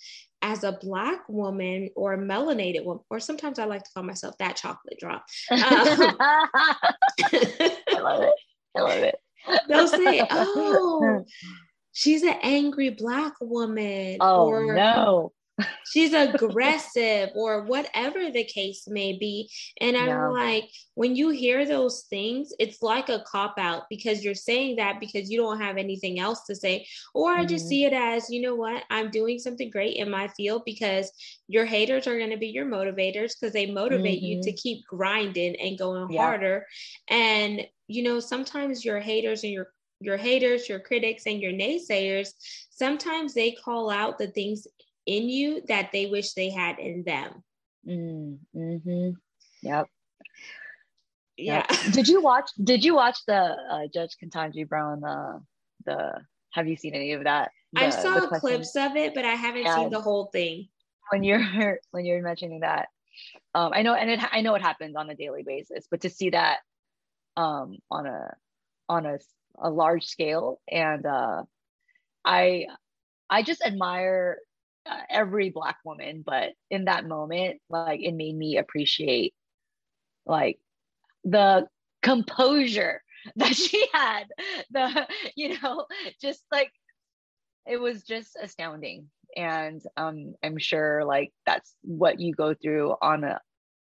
as 0.47 0.63
a 0.63 0.79
black 0.81 1.29
woman 1.29 1.91
or 1.97 2.15
a 2.15 2.19
melanated 2.19 2.85
woman, 2.85 3.03
or 3.11 3.19
sometimes 3.19 3.59
I 3.59 3.65
like 3.65 3.83
to 3.83 3.91
call 3.93 4.05
myself 4.05 4.39
that 4.39 4.55
chocolate 4.55 4.97
drop. 5.01 5.27
Um, 5.51 5.59
I 5.63 6.15
love 8.01 8.23
it. 8.23 8.35
I 8.77 8.81
love 8.81 9.03
it. 9.03 9.17
They'll 9.69 9.89
say, 9.89 10.25
"Oh, 10.31 11.25
she's 11.93 12.23
an 12.23 12.37
angry 12.43 12.91
black 12.91 13.33
woman." 13.41 14.19
Oh 14.21 14.47
or, 14.47 14.75
no 14.75 15.33
she's 15.85 16.13
aggressive 16.13 17.31
or 17.35 17.65
whatever 17.65 18.31
the 18.31 18.45
case 18.45 18.87
may 18.87 19.17
be. 19.17 19.51
And 19.81 19.97
I'm 19.97 20.33
like, 20.33 20.71
when 20.95 21.17
you 21.17 21.31
hear 21.31 21.65
those 21.65 22.05
things, 22.11 22.53
it's 22.59 22.83
like 22.83 23.09
a 23.09 23.25
cop 23.27 23.55
out 23.59 23.85
because 23.89 24.25
you're 24.25 24.35
saying 24.35 24.77
that 24.77 25.01
because 25.01 25.31
you 25.31 25.39
don't 25.39 25.61
have 25.61 25.77
anything 25.77 26.19
else 26.19 26.45
to 26.45 26.55
say. 26.55 26.87
Or 27.15 27.31
mm-hmm. 27.31 27.41
I 27.41 27.45
just 27.45 27.65
mm-hmm. 27.65 27.69
see 27.69 27.85
it 27.85 27.93
as, 27.93 28.31
you 28.31 28.43
know 28.43 28.55
what, 28.55 28.85
I'm 28.91 29.11
doing 29.11 29.39
something 29.39 29.71
great 29.71 29.97
in 29.97 30.11
my 30.11 30.29
field 30.29 30.63
because 30.65 31.11
your 31.49 31.65
haters 31.65 32.07
are 32.07 32.19
going 32.19 32.31
to 32.31 32.37
be 32.37 32.49
your 32.49 32.67
motivators 32.67 33.33
because 33.39 33.53
they 33.53 33.67
motivate 33.67 34.23
mm-hmm. 34.23 34.39
you 34.39 34.43
to 34.43 34.53
keep 34.53 34.85
grinding 34.87 35.57
and 35.57 35.79
going 35.79 36.11
yeah. 36.11 36.21
harder. 36.21 36.67
And, 37.09 37.67
you 37.89 38.03
know, 38.03 38.21
sometimes 38.21 38.85
your 38.85 39.01
haters 39.01 39.45
and 39.45 39.53
your 39.53 39.69
your 39.99 40.19
haters, 40.19 40.69
your 40.69 40.79
critics, 40.79 41.23
and 41.27 41.41
your 41.41 41.53
naysayers, 41.53 42.29
sometimes 42.69 43.33
they 43.33 43.53
call 43.53 43.89
out 43.89 44.19
the 44.19 44.27
things 44.27 44.67
in 45.07 45.29
you 45.29 45.63
that 45.69 45.91
they 45.93 46.07
wish 46.07 46.33
they 46.33 46.51
had 46.51 46.79
in 46.79 47.05
them. 47.05 47.43
Mm, 47.87 48.39
hmm 48.53 49.11
Yep. 49.63 49.87
Yeah. 51.37 51.67
Yep. 51.71 51.93
did 51.93 52.09
you 52.09 52.21
watch? 52.21 52.51
Did 52.63 52.85
you 52.85 52.95
watch 52.95 53.19
the 53.27 53.35
uh, 53.35 53.87
Judge 53.93 54.17
Ketanji 54.23 54.69
Brown? 54.69 55.05
Uh, 55.05 55.39
the 55.85 56.21
Have 56.53 56.67
you 56.67 56.77
seen 56.77 56.95
any 56.95 57.13
of 57.13 57.25
that? 57.25 57.51
The, 57.73 57.87
I 57.87 57.91
saw 57.91 58.21
clips 58.39 58.75
of 58.77 58.97
it, 58.97 59.15
but 59.15 59.25
I 59.25 59.35
haven't 59.35 59.65
yeah. 59.65 59.77
seen 59.77 59.91
the 59.91 60.01
whole 60.01 60.27
thing. 60.27 60.69
When 61.11 61.23
you're 61.23 61.79
when 61.91 62.05
you're 62.05 62.23
mentioning 62.23 62.61
that, 62.61 62.89
um, 63.55 63.73
I 63.75 63.83
know, 63.83 63.95
and 63.95 64.11
it, 64.11 64.21
I 64.31 64.41
know 64.41 64.55
it 64.55 64.63
happens 64.63 64.97
on 64.97 65.11
a 65.11 65.15
daily 65.15 65.43
basis, 65.43 65.87
but 65.91 66.03
to 66.03 66.11
see 66.11 66.31
that 66.31 66.59
um, 67.37 67.79
on 67.91 68.07
a 68.07 68.35
on 68.89 69.07
a, 69.07 69.19
a 69.59 69.71
large 69.71 70.07
scale, 70.07 70.61
and 70.71 71.05
uh, 71.07 71.43
I 72.25 72.67
I 73.29 73.43
just 73.43 73.63
admire 73.65 74.39
uh, 74.89 75.01
every 75.11 75.51
black 75.51 75.77
woman 75.85 76.23
but 76.25 76.53
in 76.71 76.85
that 76.87 77.07
moment 77.07 77.61
like 77.71 78.01
it 78.01 78.13
made 78.13 78.37
me 78.37 78.57
appreciate 78.57 79.35
like 80.27 80.59
the 81.25 81.67
composure 82.03 83.03
that 83.37 83.55
she 83.55 83.87
had 83.93 84.25
the 84.71 85.07
you 85.35 85.57
know 85.61 85.87
just 86.21 86.43
like 86.53 86.71
it 87.67 87.81
was 87.81 88.05
just 88.05 88.37
astounding. 88.41 89.09
And 89.37 89.83
um 89.97 90.35
i'm 90.43 90.57
sure 90.57 91.05
like 91.05 91.33
that's 91.45 91.75
what 91.83 92.21
you 92.21 92.33
go 92.33 92.55
through 92.55 92.95
on 93.03 93.25
a 93.25 93.41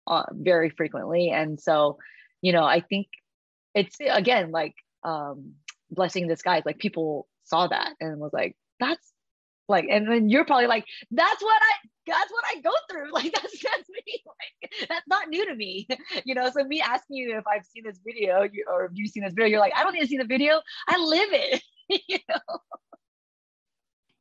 on 0.07 0.25
very 0.33 0.69
frequently. 0.69 1.29
And 1.29 1.59
so 1.59 1.97
you 2.41 2.51
know 2.51 2.63
i 2.63 2.79
think 2.79 3.07
it's 3.75 3.97
again 3.99 4.51
like 4.51 4.73
um 5.03 5.53
blessing 5.91 6.27
disguise 6.27 6.63
like 6.65 6.79
people 6.79 7.27
saw 7.43 7.67
that 7.67 7.93
and 8.01 8.19
was 8.19 8.33
like 8.33 8.55
that's 8.79 9.13
like 9.69 9.85
and 9.89 10.07
then 10.07 10.29
you're 10.29 10.45
probably 10.45 10.67
like 10.67 10.85
that's 11.11 11.41
what 11.41 11.61
i 11.61 11.87
that's 12.07 12.31
what 12.31 12.43
i 12.51 12.59
go 12.61 12.71
through. 12.89 13.11
Like 13.13 13.31
that's 13.33 13.63
that's 13.63 13.89
me. 13.89 14.23
Like 14.25 14.89
that's 14.89 15.07
not 15.07 15.29
new 15.29 15.45
to 15.45 15.55
me. 15.55 15.87
You 16.25 16.35
know 16.35 16.49
so 16.49 16.63
me 16.63 16.81
asking 16.81 17.17
you 17.17 17.37
if 17.37 17.45
i've 17.47 17.65
seen 17.65 17.83
this 17.85 17.99
video 18.05 18.43
you, 18.43 18.65
or 18.71 18.85
if 18.85 18.91
you've 18.95 19.11
seen 19.11 19.23
this 19.23 19.33
video 19.33 19.47
you're 19.47 19.59
like 19.59 19.73
i 19.75 19.83
don't 19.83 19.93
need 19.93 20.01
to 20.01 20.07
see 20.07 20.17
the 20.17 20.25
video. 20.25 20.61
I 20.87 20.97
live 20.97 21.29
it. 21.31 21.61
You 22.07 22.19
know? 22.29 22.59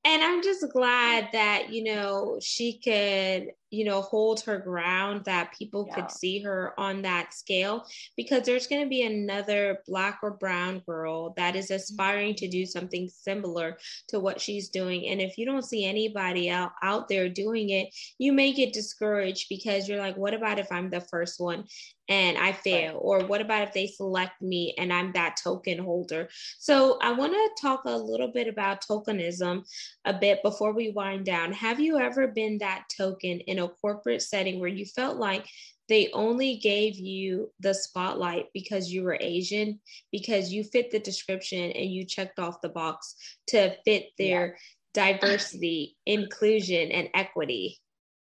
And 0.05 0.23
i'm 0.23 0.43
just 0.43 0.65
glad 0.73 1.29
that 1.33 1.71
you 1.71 1.85
know 1.85 2.39
she 2.41 2.79
could 2.79 3.53
you 3.71 3.85
know 3.85 4.01
hold 4.01 4.41
her 4.41 4.59
ground 4.59 5.25
that 5.25 5.53
people 5.53 5.87
yeah. 5.89 5.95
could 5.95 6.11
see 6.11 6.41
her 6.41 6.73
on 6.79 7.03
that 7.03 7.35
scale 7.35 7.87
because 8.17 8.45
there's 8.45 8.67
going 8.67 8.83
to 8.83 8.89
be 8.89 9.03
another 9.03 9.81
black 9.87 10.19
or 10.23 10.31
brown 10.31 10.81
girl 10.87 11.35
that 11.37 11.55
is 11.55 11.67
mm-hmm. 11.67 11.75
aspiring 11.75 12.35
to 12.35 12.49
do 12.49 12.65
something 12.65 13.09
similar 13.09 13.77
to 14.09 14.21
what 14.21 14.41
she's 14.41 14.69
doing 14.69 15.09
and 15.09 15.21
if 15.21 15.37
you 15.37 15.45
don't 15.45 15.65
see 15.65 15.85
anybody 15.85 16.51
out 16.51 16.73
out 16.83 17.09
there 17.09 17.29
doing 17.29 17.71
it 17.71 17.89
you 18.19 18.33
may 18.33 18.53
get 18.53 18.73
discouraged 18.73 19.47
because 19.49 19.89
you're 19.89 19.99
like 19.99 20.17
what 20.17 20.35
about 20.35 20.59
if 20.59 20.71
i'm 20.73 20.91
the 20.91 21.01
first 21.01 21.41
one 21.41 21.65
and 22.09 22.39
I 22.39 22.53
fail? 22.53 22.95
Right. 22.95 23.01
Or 23.01 23.27
what 23.27 23.41
about 23.41 23.69
if 23.69 23.75
they 23.75 23.87
select 23.87 24.41
me 24.41 24.75
and 24.79 24.93
I'm 24.93 25.13
that 25.13 25.37
token 25.43 25.79
holder? 25.79 26.29
So 26.59 26.99
I 27.03 27.13
want 27.13 27.33
to 27.33 27.63
talk 27.63 27.83
a 27.85 27.97
little 27.97 28.29
bit 28.29 28.49
about 28.49 28.85
tokenism 28.87 29.65
a 30.05 30.15
bit 30.15 30.43
before 30.43 30.73
we 30.73 30.91
wind 30.91 31.27
down. 31.27 31.53
Have 31.53 31.81
you 31.81 31.99
ever 31.99 32.27
been 32.27 32.59
that 32.59 32.85
token 32.97 33.41
in 33.41 33.58
a 33.59 33.69
corporate 33.69 34.23
setting 34.23 34.61
where 34.61 34.69
you 34.69 34.85
felt 34.85 35.17
like 35.17 35.47
they 35.89 36.11
only 36.13 36.57
gave 36.57 36.97
you 36.97 37.51
the 37.61 37.73
spotlight 37.73 38.47
because 38.53 38.93
you 38.93 39.03
were 39.03 39.17
Asian, 39.21 39.81
because 40.13 40.53
you 40.53 40.63
fit 40.63 40.91
the 40.91 40.99
description 40.99 41.73
and 41.73 41.91
you 41.91 42.05
checked 42.05 42.39
off 42.39 42.61
the 42.61 42.69
box 42.69 43.15
to 43.49 43.75
fit 43.85 44.11
their 44.19 44.59
yeah. 44.95 45.13
diversity, 45.13 45.97
inclusion, 46.07 46.91
and 46.91 47.09
equity. 47.15 47.79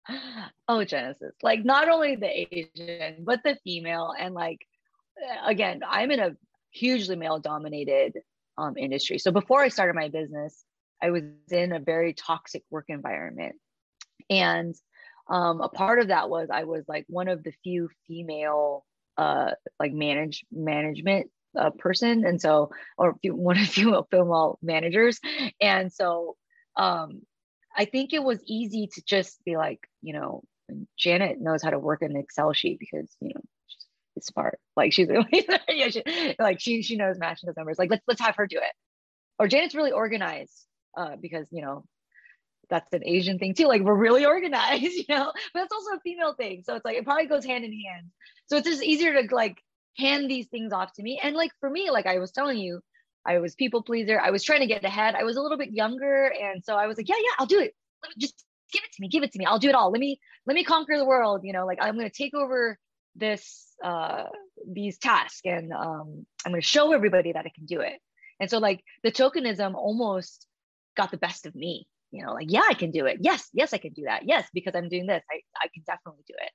Oh, 0.70 0.84
Genesis. 0.84 1.34
Like 1.42 1.64
not 1.64 1.88
only 1.88 2.18
the 2.18 2.30
Asian, 2.54 3.24
but 3.24 3.40
the 3.42 3.58
female. 3.64 4.14
And 4.20 4.34
like, 4.34 4.68
again, 5.46 5.80
I'm 5.88 6.12
in 6.12 6.20
a 6.20 6.36
hugely 6.72 7.16
male 7.16 7.40
dominated 7.40 8.18
um, 8.58 8.78
industry. 8.78 9.18
So 9.18 9.32
before 9.32 9.62
I 9.62 9.70
started 9.70 9.96
my 9.96 10.10
business, 10.10 10.66
I 11.02 11.12
was 11.12 11.24
in 11.52 11.72
a 11.72 11.80
very 11.80 12.14
toxic 12.14 12.64
work 12.70 12.86
environment. 12.90 13.56
And 14.30 14.76
um, 15.30 15.62
a 15.62 15.70
part 15.70 16.00
of 16.00 16.08
that 16.08 16.30
was 16.30 16.50
I 16.52 16.64
was 16.64 16.86
like 16.88 17.06
one 17.08 17.28
of 17.28 17.44
the 17.44 17.54
few 17.64 17.90
female 18.08 18.86
uh, 19.18 19.52
like 19.80 19.94
manage 19.94 20.46
management 20.52 21.30
uh, 21.58 21.72
person, 21.72 22.26
and 22.26 22.40
so 22.40 22.72
or 22.98 23.16
few, 23.22 23.36
one 23.36 23.58
of 23.58 23.68
few 23.68 24.06
female 24.12 24.60
managers, 24.62 25.20
and 25.62 25.92
so 25.92 26.36
um, 26.76 27.22
I 27.76 27.86
think 27.86 28.14
it 28.14 28.24
was 28.24 28.42
easy 28.46 28.88
to 28.94 29.04
just 29.06 29.44
be 29.44 29.58
like, 29.58 29.80
you 30.02 30.14
know, 30.14 30.44
Janet 30.98 31.40
knows 31.40 31.64
how 31.64 31.70
to 31.72 31.80
work 31.80 32.02
an 32.02 32.16
Excel 32.16 32.54
sheet 32.54 32.80
because 32.80 33.16
you 33.20 33.34
know 33.34 33.42
she's 33.68 34.26
smart. 34.26 34.60
Like 34.76 34.94
she's 34.94 35.10
yeah, 35.70 35.90
she, 35.90 36.36
like 36.40 36.60
she 36.60 36.82
she 36.82 36.96
knows 36.96 37.18
matching 37.18 37.48
those 37.48 37.58
numbers. 37.58 37.78
Like 37.80 37.90
let's 37.90 38.04
let's 38.08 38.22
have 38.22 38.36
her 38.38 38.48
do 38.48 38.58
it. 38.58 38.74
Or 39.40 39.48
Janet's 39.48 39.76
really 39.76 39.92
organized 39.92 40.66
uh, 40.98 41.16
because 41.22 41.48
you 41.52 41.62
know 41.62 41.84
that's 42.70 42.94
an 42.94 43.04
Asian 43.06 43.40
thing 43.40 43.54
too. 43.54 43.68
Like 43.68 43.82
we're 43.82 43.96
really 43.96 44.26
organized, 44.36 44.84
you 44.84 45.06
know, 45.10 45.32
but 45.54 45.64
it's 45.64 45.74
also 45.74 45.98
a 45.98 46.00
female 46.02 46.34
thing. 46.34 46.64
So 46.66 46.76
it's 46.76 46.86
like 46.86 46.98
it 46.98 47.06
probably 47.06 47.28
goes 47.28 47.46
hand 47.46 47.64
in 47.66 47.72
hand. 47.72 48.08
So 48.48 48.58
it's 48.58 48.68
just 48.68 48.84
easier 48.84 49.22
to 49.22 49.36
like 49.36 49.58
hand 49.98 50.30
these 50.30 50.48
things 50.48 50.72
off 50.74 50.94
to 50.94 51.04
me. 51.04 51.20
And 51.22 51.36
like 51.36 51.52
for 51.60 51.70
me, 51.70 51.90
like 51.90 52.06
I 52.06 52.20
was 52.20 52.32
telling 52.32 52.58
you, 52.58 52.82
I 53.26 53.40
was 53.40 53.56
people 53.56 53.84
pleaser. 53.84 54.20
I 54.20 54.30
was 54.30 54.44
trying 54.44 54.62
to 54.62 54.68
get 54.68 54.86
ahead. 54.86 55.16
I 55.16 55.24
was 55.24 55.36
a 55.36 55.42
little 55.42 55.58
bit 55.58 55.72
younger, 55.72 56.28
and 56.28 56.64
so 56.64 56.76
I 56.76 56.88
was 56.88 56.98
like, 56.98 57.10
yeah, 57.10 57.16
yeah, 57.18 57.32
I'll 57.38 57.46
do 57.46 57.60
it. 57.60 57.76
Just 58.18 58.46
give 58.72 58.84
it 58.84 58.94
to 58.94 59.02
me, 59.02 59.10
give 59.10 59.24
it 59.24 59.34
to 59.34 59.40
me. 59.40 59.46
I'll 59.46 59.60
do 59.60 59.70
it 59.70 59.76
all. 59.76 59.92
Let 59.92 60.00
me 60.00 60.20
let 60.46 60.54
me 60.54 60.64
conquer 60.64 60.98
the 60.98 61.06
world. 61.06 61.42
You 61.44 61.52
know, 61.52 61.66
like 61.66 61.80
I'm 61.82 61.98
gonna 61.98 62.10
take 62.10 62.34
over 62.34 62.78
this 63.16 63.66
uh 63.84 64.26
these 64.66 64.98
tasks, 64.98 65.42
and 65.44 65.74
um, 65.74 66.26
I'm 66.46 66.54
gonna 66.54 66.62
show 66.62 66.94
everybody 66.94 67.34
that 67.34 67.46
I 67.46 67.52
can 67.54 67.66
do 67.66 67.82
it. 67.82 68.00
And 68.40 68.50
so 68.50 68.60
like 68.60 68.82
the 69.04 69.12
tokenism 69.12 69.76
almost 69.76 70.46
got 70.96 71.12
the 71.12 71.18
best 71.18 71.46
of 71.46 71.56
me 71.56 71.88
you 72.12 72.26
know 72.26 72.34
like 72.34 72.48
yeah 72.50 72.64
i 72.70 72.74
can 72.74 72.92
do 72.92 73.06
it. 73.06 73.18
Yes 73.22 73.50
yes 73.54 73.74
i 73.74 73.78
can 73.78 73.94
do 73.94 74.04
that. 74.04 74.24
Yes 74.28 74.48
because 74.54 74.76
i'm 74.76 74.90
doing 74.90 75.08
this. 75.08 75.24
I, 75.32 75.42
I 75.62 75.68
can 75.74 75.84
definitely 75.86 76.24
do 76.28 76.36
it. 76.38 76.52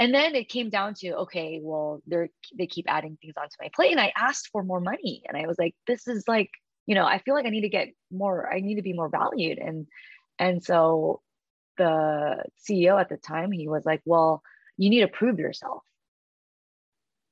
And 0.00 0.14
then 0.14 0.34
it 0.34 0.48
came 0.48 0.70
down 0.70 0.94
to 0.94 1.16
okay 1.18 1.60
well 1.62 2.02
they're 2.06 2.28
they 2.56 2.66
keep 2.66 2.86
adding 2.88 3.18
things 3.20 3.34
onto 3.36 3.56
my 3.60 3.70
plate 3.74 3.92
and 3.92 4.00
i 4.00 4.12
asked 4.16 4.48
for 4.52 4.62
more 4.62 4.80
money. 4.80 5.22
And 5.28 5.36
i 5.36 5.46
was 5.46 5.58
like 5.58 5.74
this 5.86 6.06
is 6.06 6.24
like 6.28 6.50
you 6.86 6.94
know 6.94 7.04
i 7.04 7.18
feel 7.18 7.34
like 7.34 7.46
i 7.46 7.50
need 7.50 7.62
to 7.62 7.68
get 7.68 7.88
more 8.10 8.52
i 8.52 8.60
need 8.60 8.76
to 8.76 8.82
be 8.82 8.92
more 8.92 9.08
valued. 9.08 9.58
And 9.58 9.86
and 10.38 10.62
so 10.62 11.22
the 11.76 12.42
ceo 12.68 13.00
at 13.00 13.08
the 13.08 13.16
time 13.16 13.52
he 13.52 13.68
was 13.68 13.84
like 13.86 14.02
well 14.04 14.42
you 14.78 14.88
need 14.88 15.00
to 15.00 15.08
prove 15.08 15.38
yourself. 15.38 15.82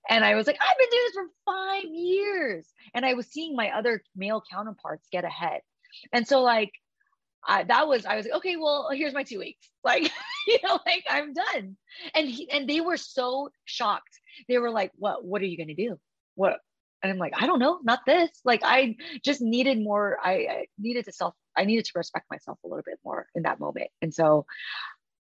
And 0.08 0.24
I 0.24 0.34
was 0.34 0.46
like, 0.46 0.58
I've 0.60 0.78
been 0.78 0.88
doing 0.90 1.04
this 1.06 1.14
for 1.14 1.52
five 1.52 1.84
years. 1.84 2.66
And 2.94 3.04
I 3.04 3.14
was 3.14 3.26
seeing 3.26 3.56
my 3.56 3.70
other 3.70 4.02
male 4.14 4.42
counterparts 4.50 5.08
get 5.10 5.24
ahead. 5.24 5.62
And 6.12 6.26
so, 6.28 6.42
like, 6.42 6.72
I, 7.46 7.62
that 7.64 7.86
was 7.86 8.04
I 8.04 8.16
was 8.16 8.26
like, 8.26 8.34
okay, 8.36 8.56
well, 8.56 8.88
here's 8.92 9.14
my 9.14 9.22
two 9.22 9.38
weeks. 9.38 9.68
Like, 9.84 10.10
you 10.48 10.58
know, 10.64 10.80
like 10.84 11.04
I'm 11.08 11.32
done. 11.32 11.76
And 12.12 12.28
he, 12.28 12.50
and 12.50 12.68
they 12.68 12.80
were 12.80 12.96
so 12.96 13.50
shocked. 13.66 14.18
They 14.48 14.58
were 14.58 14.72
like, 14.72 14.90
"What? 14.96 15.24
What 15.24 15.40
are 15.42 15.46
you 15.46 15.56
gonna 15.56 15.76
do? 15.76 15.96
What?" 16.34 16.58
And 17.04 17.12
I'm 17.12 17.18
like, 17.18 17.34
"I 17.40 17.46
don't 17.46 17.60
know, 17.60 17.78
not 17.84 18.00
this." 18.04 18.30
Like 18.44 18.62
I 18.64 18.96
just 19.24 19.40
needed 19.40 19.80
more. 19.80 20.18
I, 20.20 20.32
I 20.32 20.66
needed 20.76 21.04
to 21.04 21.12
self. 21.12 21.34
I 21.56 21.66
needed 21.66 21.84
to 21.84 21.92
respect 21.94 22.26
myself 22.32 22.58
a 22.64 22.66
little 22.66 22.82
bit 22.84 22.98
more 23.04 23.28
in 23.36 23.44
that 23.44 23.60
moment. 23.60 23.90
And 24.02 24.12
so, 24.12 24.46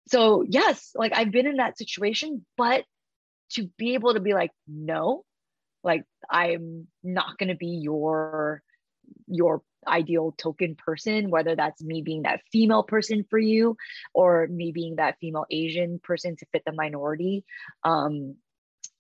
so 0.09 0.45
yes, 0.49 0.91
like 0.97 1.13
I've 1.17 1.31
been 1.31 1.47
in 1.47 1.59
that 1.59 1.79
situation, 1.79 2.45
but 2.57 2.85
to 3.53 3.71
be 3.79 3.95
able 3.95 4.15
to 4.15 4.21
be 4.21 4.35
like, 4.35 4.51
no, 4.67 5.25
like 5.85 6.03
I'm 6.29 6.89
not 7.05 7.39
gonna 7.39 7.55
be 7.55 7.79
your 7.81 8.65
your 9.29 9.63
ideal 9.87 10.35
token 10.37 10.75
person, 10.75 11.31
whether 11.31 11.57
that's 11.57 11.83
me 11.83 12.03
being 12.03 12.23
that 12.23 12.41
female 12.53 12.83
person 12.83 13.25
for 13.29 13.39
you 13.39 13.77
or 14.15 14.47
me 14.49 14.73
being 14.73 14.97
that 14.97 15.19
female 15.21 15.47
Asian 15.51 15.99
person 15.99 16.37
to 16.37 16.47
fit 16.53 16.63
the 16.65 16.73
minority. 16.73 17.45
Um, 17.85 18.37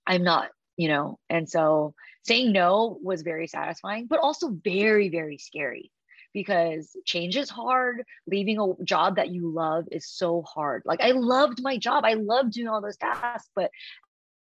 I'm 0.06 0.24
not, 0.24 0.50
you 0.76 0.88
know, 0.88 1.18
and 1.28 1.48
so 1.48 1.94
saying 2.24 2.52
no 2.52 2.98
was 3.02 3.22
very 3.22 3.46
satisfying, 3.46 4.06
but 4.06 4.20
also 4.20 4.50
very, 4.50 5.08
very 5.08 5.38
scary 5.38 5.90
because 6.32 6.96
change 7.04 7.36
is 7.36 7.50
hard. 7.50 8.04
Leaving 8.26 8.58
a 8.58 8.84
job 8.84 9.16
that 9.16 9.30
you 9.30 9.50
love 9.50 9.84
is 9.90 10.08
so 10.08 10.42
hard. 10.42 10.82
Like 10.84 11.00
I 11.00 11.12
loved 11.12 11.62
my 11.62 11.76
job, 11.76 12.04
I 12.04 12.14
loved 12.14 12.52
doing 12.52 12.68
all 12.68 12.80
those 12.80 12.96
tasks, 12.96 13.50
but 13.54 13.70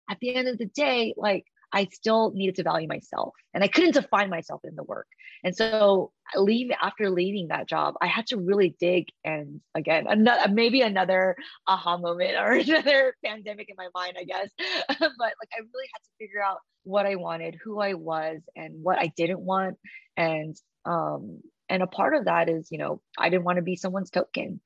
at 0.09 0.19
the 0.21 0.35
end 0.35 0.49
of 0.49 0.59
the 0.59 0.67
day, 0.67 1.15
like 1.17 1.47
I 1.75 1.89
still 1.93 2.31
needed 2.35 2.55
to 2.57 2.63
value 2.63 2.87
myself 2.87 3.35
and 3.53 3.65
I 3.65 3.69
couldn't 3.69 3.95
define 3.95 4.31
myself 4.31 4.61
in 4.63 4.77
the 4.77 4.85
work. 4.85 5.09
And 5.43 5.55
so 5.55 6.13
leave 6.37 6.71
after 6.81 7.11
leaving 7.11 7.49
that 7.49 7.69
job, 7.69 7.95
I 8.01 8.07
had 8.07 8.29
to 8.29 8.37
really 8.37 8.77
dig 8.79 9.09
and 9.25 9.61
again, 9.75 10.07
another 10.09 10.53
maybe 10.53 10.83
another 10.83 11.35
aha 11.67 11.97
moment 11.99 12.37
or 12.39 12.53
another 12.53 13.17
pandemic 13.25 13.69
in 13.69 13.75
my 13.77 13.89
mind, 13.93 14.17
I 14.19 14.23
guess. 14.25 14.49
but 14.89 15.11
like 15.11 15.51
I 15.53 15.59
really 15.59 15.89
had 15.93 16.03
to 16.05 16.11
figure 16.21 16.43
out 16.43 16.59
what 16.85 17.07
I 17.07 17.17
wanted, 17.17 17.59
who 17.63 17.81
I 17.81 17.95
was 17.95 18.41
and 18.55 18.83
what 18.83 19.01
I 19.01 19.13
didn't 19.17 19.41
want. 19.41 19.77
And 20.17 20.57
um 20.85 21.41
and 21.69 21.83
a 21.83 21.89
part 21.89 22.15
of 22.15 22.27
that 22.27 22.49
is, 22.49 22.69
you 22.71 22.79
know, 22.79 23.01
I 23.19 23.31
didn't 23.31 23.45
want 23.45 23.57
to 23.57 23.63
be 23.63 23.75
someone's 23.75 24.11
token. 24.11 24.61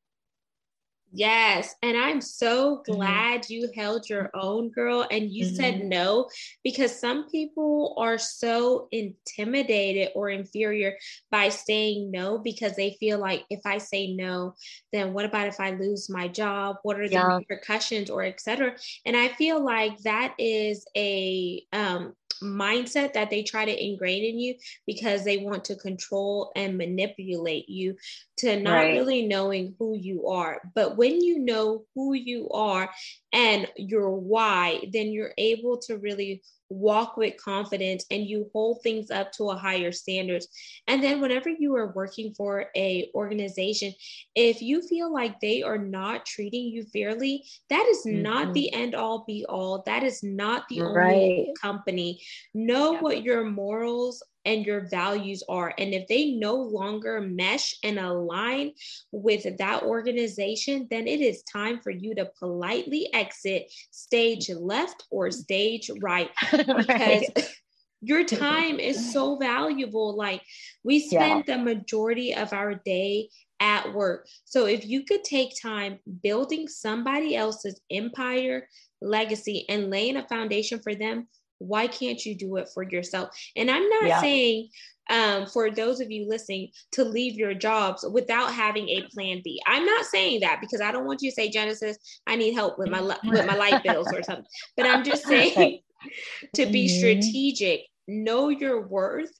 Yes. 1.13 1.75
And 1.83 1.97
I'm 1.97 2.21
so 2.21 2.79
mm-hmm. 2.79 2.93
glad 2.93 3.43
mm-hmm. 3.43 3.53
you 3.53 3.71
held 3.75 4.09
your 4.09 4.31
own 4.35 4.71
girl 4.71 5.07
and 5.11 5.31
you 5.31 5.47
mm-hmm. 5.47 5.55
said 5.55 5.85
no 5.85 6.29
because 6.63 6.99
some 6.99 7.29
people 7.31 7.95
are 7.99 8.19
so 8.19 8.89
intimidated 8.93 10.11
or 10.15 10.29
inferior 10.29 10.97
by 11.31 11.49
saying 11.49 12.11
no 12.11 12.39
because 12.39 12.77
they 12.77 12.97
feel 13.01 13.19
like 13.19 13.45
if 13.49 13.61
I 13.65 13.79
say 13.79 14.13
no, 14.13 14.55
then 14.93 15.13
what 15.13 15.25
about 15.25 15.49
if 15.49 15.61
I 15.61 15.71
lose 15.71 16.11
my 16.11 16.29
job? 16.29 16.77
What 16.83 17.01
are 17.01 17.09
the 17.09 17.15
yeah. 17.15 17.37
repercussions 17.39 18.11
or 18.11 18.25
etc. 18.25 18.75
And 19.07 19.17
I 19.17 19.29
feel 19.29 19.65
like 19.65 19.99
that 20.01 20.35
is 20.39 20.87
a 20.97 21.63
um 21.73 22.15
mindset 22.43 23.13
that 23.15 23.31
they 23.31 23.43
try 23.43 23.65
to 23.65 23.85
ingrain 23.85 24.25
in 24.25 24.39
you 24.39 24.55
because 24.87 25.25
they 25.25 25.39
want 25.39 25.65
to 25.65 25.77
control 25.77 26.53
and 26.57 26.79
manipulate 26.79 27.69
you 27.69 27.97
to 28.39 28.61
not 28.61 28.75
right. 28.75 28.95
really 28.95 29.27
knowing 29.27 29.75
who 29.79 29.97
you 29.97 30.27
are. 30.29 30.61
But 30.75 30.97
when 30.97 31.21
you 31.21 31.39
know 31.39 31.85
who 31.95 32.15
you 32.15 32.49
are 32.51 32.91
and 33.33 33.69
your 33.77 34.11
why, 34.11 34.85
then 34.93 35.13
you're 35.13 35.35
able 35.37 35.79
to 35.79 35.99
really 35.99 36.43
walk 36.71 37.17
with 37.17 37.43
confidence 37.43 38.05
and 38.11 38.27
you 38.27 38.49
hold 38.53 38.83
things 38.83 39.11
up 39.11 39.33
to 39.33 39.51
a 39.51 39.57
higher 39.57 39.91
standards 39.91 40.49
and 40.87 41.03
then 41.03 41.21
whenever 41.21 41.49
you 41.49 41.75
are 41.75 41.93
working 41.93 42.35
for 42.35 42.67
a 42.77 43.11
organization 43.15 43.93
if 44.35 44.61
you 44.61 44.83
feel 44.83 45.13
like 45.13 45.41
they 45.41 45.63
are 45.63 45.79
not 45.79 46.27
treating 46.27 46.67
you 46.67 46.85
fairly 46.93 47.43
that 47.71 47.87
is 47.87 48.05
mm-hmm. 48.07 48.23
not 48.23 48.53
the 48.53 48.73
end 48.75 48.95
all 48.95 49.25
be 49.27 49.47
all 49.49 49.83
that 49.87 50.03
is 50.03 50.23
not 50.23 50.65
the 50.69 50.81
right. 50.83 51.15
only 51.15 51.55
company 51.61 52.21
know 52.53 52.93
yeah. 52.93 53.01
what 53.01 53.23
your 53.23 53.45
morals 53.45 54.23
and 54.45 54.65
your 54.65 54.89
values 54.89 55.43
are. 55.49 55.75
And 55.79 55.93
if 55.93 56.07
they 56.09 56.33
no 56.33 56.55
longer 56.55 57.21
mesh 57.21 57.75
and 57.85 57.99
align 57.99 58.73
with 59.13 59.59
that 59.59 59.83
organization, 59.83 60.87
then 60.91 61.07
it 61.07 61.21
is 61.21 61.43
time 61.43 61.81
for 61.81 61.91
you 61.91 62.15
to 62.15 62.31
politely 62.39 63.09
exit 63.13 63.73
stage 63.91 64.49
left 64.51 65.05
or 65.11 65.31
stage 65.31 65.91
right 66.01 66.31
because. 66.51 66.89
right. 66.89 67.55
Your 68.01 68.23
time 68.45 68.79
is 68.79 69.13
so 69.13 69.37
valuable. 69.39 70.17
Like 70.17 70.43
we 70.85 71.01
spend 71.01 71.45
yeah. 71.47 71.57
the 71.57 71.65
majority 71.65 72.33
of 72.33 72.53
our 72.53 72.77
day 72.77 73.29
at 73.61 73.93
work. 73.93 74.29
So 74.45 74.67
if 74.67 74.87
you 74.87 75.05
could 75.05 75.25
take 75.25 75.61
time 75.61 75.99
building 76.23 76.69
somebody 76.69 77.35
else's 77.35 77.81
empire, 77.91 78.69
legacy, 79.01 79.67
and 79.69 79.91
laying 79.91 80.17
a 80.17 80.29
foundation 80.29 80.81
for 80.81 80.95
them, 80.95 81.27
why 81.59 81.87
can't 81.87 82.25
you 82.25 82.35
do 82.35 82.57
it 82.57 82.69
for 82.73 82.83
yourself? 82.83 83.31
And 83.57 83.71
I'm 83.71 83.89
not 83.89 84.07
yeah. 84.07 84.21
saying 84.21 84.69
um, 85.11 85.47
for 85.47 85.71
those 85.71 86.01
of 86.01 86.11
you 86.11 86.29
listening 86.29 86.69
to 86.93 87.05
leave 87.05 87.35
your 87.35 87.55
jobs 87.55 88.05
without 88.13 88.53
having 88.53 88.89
a 88.89 89.03
plan 89.13 89.41
B. 89.43 89.61
I'm 89.67 89.87
not 89.87 90.05
saying 90.05 90.41
that 90.41 90.61
because 90.61 90.81
I 90.81 90.93
don't 90.93 91.07
want 91.07 91.23
you 91.23 91.31
to 91.31 91.35
say 91.35 91.51
Genesis, 91.51 91.97
I 92.27 92.37
need 92.37 92.55
help 92.55 92.79
with 92.79 92.91
my 92.91 93.01
with 93.01 93.47
my 93.47 93.55
light 93.55 93.83
bills 93.83 94.09
or 94.13 94.23
something. 94.23 94.45
But 94.77 94.87
I'm 94.87 95.05
just 95.05 95.25
saying 95.27 95.81
to 96.55 96.67
be 96.67 96.87
mm-hmm. 96.87 96.99
strategic, 96.99 97.83
know 98.07 98.49
your 98.49 98.87
worth. 98.87 99.33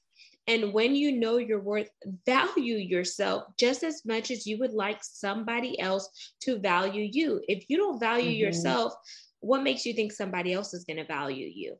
And 0.47 0.73
when 0.73 0.95
you 0.95 1.11
know 1.11 1.37
your 1.37 1.59
worth, 1.59 1.89
value 2.25 2.77
yourself 2.77 3.43
just 3.59 3.83
as 3.83 4.03
much 4.03 4.31
as 4.31 4.47
you 4.47 4.57
would 4.57 4.73
like 4.73 4.97
somebody 5.03 5.79
else 5.79 6.09
to 6.41 6.57
value 6.57 7.07
you. 7.11 7.39
If 7.47 7.65
you 7.67 7.77
don't 7.77 7.99
value 7.99 8.31
mm-hmm. 8.31 8.45
yourself, 8.45 8.93
what 9.41 9.61
makes 9.61 9.85
you 9.85 9.93
think 9.93 10.11
somebody 10.11 10.51
else 10.53 10.73
is 10.73 10.85
going 10.85 10.97
to 10.97 11.05
value 11.05 11.47
you? 11.53 11.75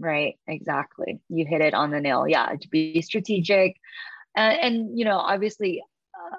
Right, 0.00 0.38
exactly. 0.46 1.20
You 1.28 1.44
hit 1.46 1.60
it 1.60 1.74
on 1.74 1.90
the 1.90 2.00
nail. 2.00 2.26
Yeah, 2.28 2.54
to 2.60 2.68
be 2.68 3.02
strategic. 3.02 3.76
And, 4.36 4.60
and 4.60 4.98
you 4.98 5.04
know, 5.04 5.18
obviously, 5.18 5.82
uh, 6.14 6.36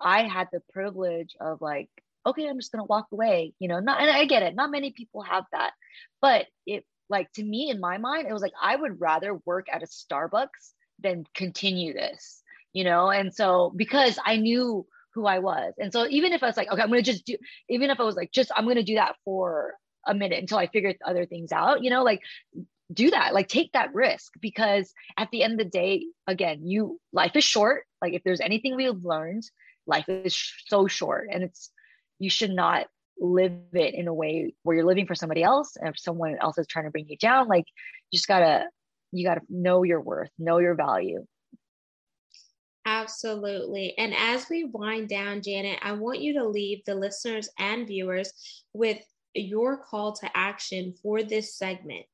I 0.00 0.22
had 0.22 0.48
the 0.52 0.60
privilege 0.72 1.36
of 1.40 1.60
like, 1.60 1.90
okay, 2.24 2.48
I'm 2.48 2.58
just 2.58 2.72
going 2.72 2.80
to 2.82 2.88
walk 2.88 3.06
away, 3.12 3.52
you 3.58 3.68
know, 3.68 3.80
not, 3.80 4.00
and 4.00 4.10
I 4.10 4.24
get 4.24 4.42
it. 4.42 4.54
Not 4.54 4.70
many 4.70 4.92
people 4.92 5.22
have 5.22 5.44
that. 5.52 5.72
But 6.20 6.46
it, 6.66 6.84
like, 7.08 7.30
to 7.34 7.44
me, 7.44 7.70
in 7.70 7.80
my 7.80 7.98
mind, 7.98 8.26
it 8.26 8.32
was 8.32 8.42
like, 8.42 8.54
I 8.60 8.74
would 8.74 9.00
rather 9.00 9.34
work 9.44 9.66
at 9.72 9.82
a 9.82 9.86
Starbucks 9.86 10.72
than 10.98 11.24
continue 11.34 11.92
this, 11.92 12.42
you 12.72 12.82
know? 12.82 13.10
And 13.10 13.32
so, 13.32 13.72
because 13.76 14.18
I 14.24 14.36
knew 14.38 14.86
who 15.14 15.26
I 15.26 15.38
was. 15.38 15.74
And 15.78 15.92
so, 15.92 16.06
even 16.08 16.32
if 16.32 16.42
I 16.42 16.46
was 16.46 16.56
like, 16.56 16.70
okay, 16.72 16.82
I'm 16.82 16.88
going 16.88 17.02
to 17.02 17.12
just 17.12 17.26
do, 17.26 17.36
even 17.68 17.90
if 17.90 18.00
I 18.00 18.04
was 18.04 18.16
like, 18.16 18.32
just, 18.32 18.50
I'm 18.56 18.64
going 18.64 18.76
to 18.76 18.82
do 18.82 18.96
that 18.96 19.14
for 19.24 19.74
a 20.04 20.14
minute 20.14 20.40
until 20.40 20.58
I 20.58 20.66
figure 20.66 20.94
other 21.06 21.26
things 21.26 21.52
out, 21.52 21.84
you 21.84 21.90
know, 21.90 22.02
like 22.02 22.20
do 22.92 23.10
that 23.10 23.34
like 23.34 23.48
take 23.48 23.72
that 23.72 23.94
risk 23.94 24.32
because 24.40 24.92
at 25.18 25.28
the 25.30 25.42
end 25.42 25.54
of 25.54 25.58
the 25.58 25.70
day 25.70 26.06
again 26.26 26.64
you 26.64 27.00
life 27.12 27.34
is 27.34 27.44
short 27.44 27.84
like 28.00 28.12
if 28.12 28.22
there's 28.22 28.40
anything 28.40 28.76
we've 28.76 29.04
learned 29.04 29.42
life 29.86 30.08
is 30.08 30.34
sh- 30.34 30.62
so 30.66 30.86
short 30.86 31.28
and 31.32 31.42
it's 31.42 31.70
you 32.18 32.30
should 32.30 32.50
not 32.50 32.86
live 33.18 33.52
it 33.72 33.94
in 33.94 34.06
a 34.06 34.14
way 34.14 34.54
where 34.62 34.76
you're 34.76 34.86
living 34.86 35.06
for 35.06 35.14
somebody 35.14 35.42
else 35.42 35.76
and 35.76 35.88
if 35.88 35.98
someone 35.98 36.36
else 36.40 36.58
is 36.58 36.66
trying 36.66 36.84
to 36.84 36.90
bring 36.90 37.08
you 37.08 37.16
down 37.16 37.48
like 37.48 37.64
you 38.10 38.16
just 38.16 38.28
gotta 38.28 38.66
you 39.10 39.26
gotta 39.26 39.40
know 39.48 39.82
your 39.82 40.00
worth 40.00 40.30
know 40.38 40.58
your 40.58 40.74
value 40.74 41.24
Absolutely. 42.88 43.94
And 43.98 44.14
as 44.14 44.48
we 44.48 44.62
wind 44.62 45.08
down, 45.08 45.42
Janet, 45.42 45.80
I 45.82 45.90
want 45.90 46.20
you 46.20 46.34
to 46.34 46.46
leave 46.46 46.84
the 46.84 46.94
listeners 46.94 47.48
and 47.58 47.84
viewers 47.84 48.32
with 48.72 49.04
your 49.34 49.76
call 49.78 50.12
to 50.12 50.30
action 50.36 50.94
for 51.02 51.24
this 51.24 51.58
segment. 51.58 52.06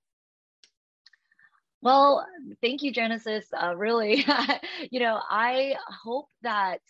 Well, 1.83 2.27
thank 2.63 2.83
you, 2.83 2.93
Genesis. 2.93 3.47
Uh, 3.53 3.77
really, 3.77 4.25
you 4.91 5.01
know, 5.01 5.21
I 5.31 5.77
hope 6.05 6.29
that 6.43 6.81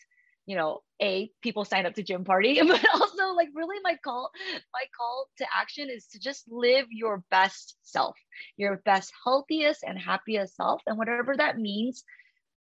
you 0.46 0.56
know, 0.56 0.80
a 1.00 1.30
people 1.42 1.64
sign 1.64 1.86
up 1.86 1.94
to 1.94 2.02
gym 2.02 2.24
party, 2.24 2.60
but 2.66 2.84
also 2.94 3.32
like 3.34 3.48
really 3.54 3.76
my 3.84 3.96
call, 4.04 4.30
my 4.74 4.82
call 4.96 5.26
to 5.38 5.46
action 5.56 5.88
is 5.90 6.06
to 6.08 6.20
just 6.20 6.44
live 6.50 6.86
your 6.90 7.22
best 7.30 7.76
self, 7.82 8.16
your 8.56 8.82
best, 8.84 9.12
healthiest, 9.24 9.84
and 9.84 9.98
happiest 9.98 10.56
self, 10.56 10.82
and 10.86 10.98
whatever 10.98 11.36
that 11.36 11.58
means 11.58 12.04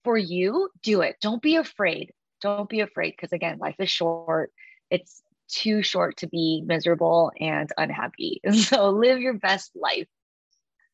for 0.04 0.18
you, 0.18 0.70
do 0.84 1.02
it. 1.02 1.16
Don't 1.22 1.42
be 1.42 1.56
afraid. 1.56 2.12
Don't 2.42 2.70
be 2.70 2.82
afraid 2.82 3.12
because 3.12 3.34
again, 3.34 3.58
life 3.60 3.76
is 3.80 3.90
short. 3.90 4.52
It's 4.90 5.22
too 5.50 5.82
short 5.82 6.18
to 6.18 6.28
be 6.28 6.64
miserable 6.66 7.32
and 7.40 7.70
unhappy. 7.78 8.42
So 8.52 8.90
live 8.90 9.20
your 9.20 9.34
best 9.34 9.72
life 9.76 10.08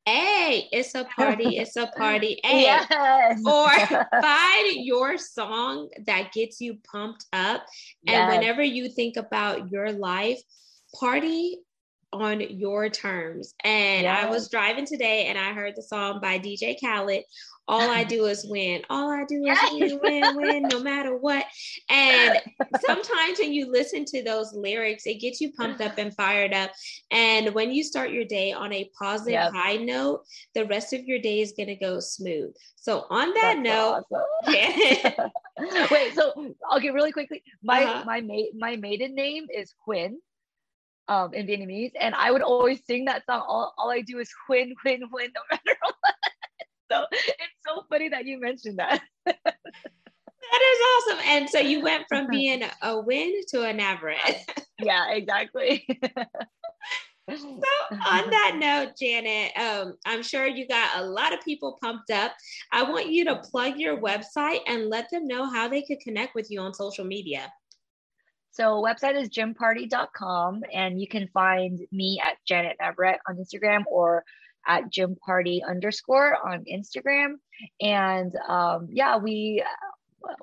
hey, 0.07 0.69
it's 0.71 0.95
a 0.95 1.03
party, 1.03 1.57
it's 1.57 1.75
a 1.75 1.87
party. 1.97 2.39
Hey. 2.47 2.61
Yes. 2.61 3.41
Or 3.45 3.69
find 4.21 4.85
your 4.85 5.17
song 5.17 5.89
that 6.05 6.31
gets 6.31 6.61
you 6.61 6.77
pumped 6.89 7.25
up. 7.33 7.65
And 8.07 8.15
yes. 8.15 8.37
whenever 8.37 8.63
you 8.63 8.89
think 8.89 9.17
about 9.17 9.69
your 9.69 9.91
life, 9.91 10.39
party 10.97 11.57
on 12.13 12.41
your 12.41 12.89
terms. 12.89 13.53
And 13.63 14.03
yeah. 14.03 14.21
I 14.23 14.29
was 14.29 14.49
driving 14.49 14.85
today 14.85 15.25
and 15.25 15.37
I 15.37 15.53
heard 15.53 15.73
the 15.75 15.83
song 15.83 16.19
by 16.21 16.39
DJ 16.39 16.79
Khaled 16.79 17.23
all 17.67 17.89
I 17.89 18.03
do 18.05 18.25
is 18.25 18.45
win. 18.45 18.81
All 18.89 19.11
I 19.11 19.25
do 19.25 19.45
is 19.45 19.59
win, 19.71 19.99
win, 20.01 20.35
win, 20.35 20.63
no 20.71 20.79
matter 20.79 21.15
what. 21.17 21.45
And 21.89 22.39
sometimes 22.85 23.39
when 23.39 23.53
you 23.53 23.71
listen 23.71 24.05
to 24.05 24.23
those 24.23 24.53
lyrics, 24.53 25.05
it 25.05 25.19
gets 25.19 25.41
you 25.41 25.51
pumped 25.53 25.81
up 25.81 25.97
and 25.97 26.15
fired 26.15 26.53
up. 26.53 26.71
And 27.11 27.53
when 27.53 27.71
you 27.71 27.83
start 27.83 28.11
your 28.11 28.25
day 28.25 28.53
on 28.53 28.71
a 28.73 28.89
positive 28.97 29.53
high 29.53 29.77
note, 29.77 30.23
the 30.53 30.65
rest 30.65 30.93
of 30.93 31.03
your 31.05 31.19
day 31.19 31.41
is 31.41 31.53
going 31.53 31.67
to 31.67 31.75
go 31.75 31.99
smooth. 31.99 32.53
So 32.75 33.05
on 33.09 33.33
that 33.33 33.57
That's 33.57 33.59
note, 33.59 34.03
awesome. 34.45 35.31
wait. 35.91 36.15
So 36.15 36.55
I'll 36.69 36.79
get 36.79 36.93
really 36.93 37.11
quickly, 37.11 37.43
my 37.61 37.83
uh-huh. 37.83 38.03
my 38.05 38.21
ma- 38.21 38.53
my 38.57 38.77
maiden 38.77 39.13
name 39.13 39.47
is 39.53 39.73
Nguyen 39.85 40.15
um, 41.07 41.33
in 41.33 41.47
Vietnamese, 41.47 41.91
and 41.99 42.15
I 42.15 42.31
would 42.31 42.41
always 42.41 42.85
sing 42.85 43.05
that 43.05 43.23
song. 43.25 43.43
All, 43.47 43.73
all 43.77 43.89
I 43.89 44.01
do 44.01 44.19
is 44.19 44.29
win, 44.49 44.73
win, 44.85 45.01
win, 45.11 45.31
no 45.35 45.41
matter 45.51 45.77
what 45.81 46.15
so 46.91 47.05
it's 47.11 47.57
so 47.67 47.83
funny 47.89 48.09
that 48.09 48.25
you 48.25 48.39
mentioned 48.39 48.79
that. 48.79 49.01
that 49.25 49.35
is 49.45 50.79
awesome. 51.13 51.19
And 51.25 51.49
so 51.49 51.59
you 51.59 51.81
went 51.81 52.05
from 52.07 52.27
being 52.29 52.63
a 52.81 52.99
win 52.99 53.41
to 53.49 53.63
an 53.63 53.77
Navarrete. 53.77 54.45
yeah, 54.79 55.11
exactly. 55.11 55.85
so 57.29 57.65
on 58.07 58.29
that 58.29 58.55
note 58.57 58.93
janet 58.97 59.51
um, 59.57 59.95
i'm 60.05 60.23
sure 60.23 60.47
you 60.47 60.65
got 60.65 60.97
a 60.97 61.03
lot 61.03 61.33
of 61.33 61.41
people 61.41 61.77
pumped 61.83 62.09
up 62.09 62.31
i 62.71 62.81
want 62.81 63.09
you 63.09 63.25
to 63.25 63.35
plug 63.51 63.77
your 63.77 63.97
website 63.97 64.59
and 64.65 64.87
let 64.87 65.09
them 65.11 65.27
know 65.27 65.45
how 65.45 65.67
they 65.67 65.81
could 65.81 65.99
connect 65.99 66.33
with 66.35 66.49
you 66.49 66.61
on 66.61 66.73
social 66.73 67.03
media 67.03 67.51
so 68.57 68.81
website 68.81 69.15
is 69.15 69.29
gymparty.com 69.29 70.63
and 70.73 70.99
you 70.99 71.07
can 71.07 71.27
find 71.33 71.79
me 71.91 72.19
at 72.23 72.37
janet 72.47 72.77
navarrete 72.79 73.19
on 73.27 73.37
instagram 73.37 73.83
or 73.89 74.23
at 74.67 74.91
gymparty 74.91 75.61
underscore 75.67 76.35
on 76.45 76.65
Instagram. 76.71 77.35
And 77.81 78.35
um, 78.47 78.89
yeah, 78.91 79.17
we 79.17 79.63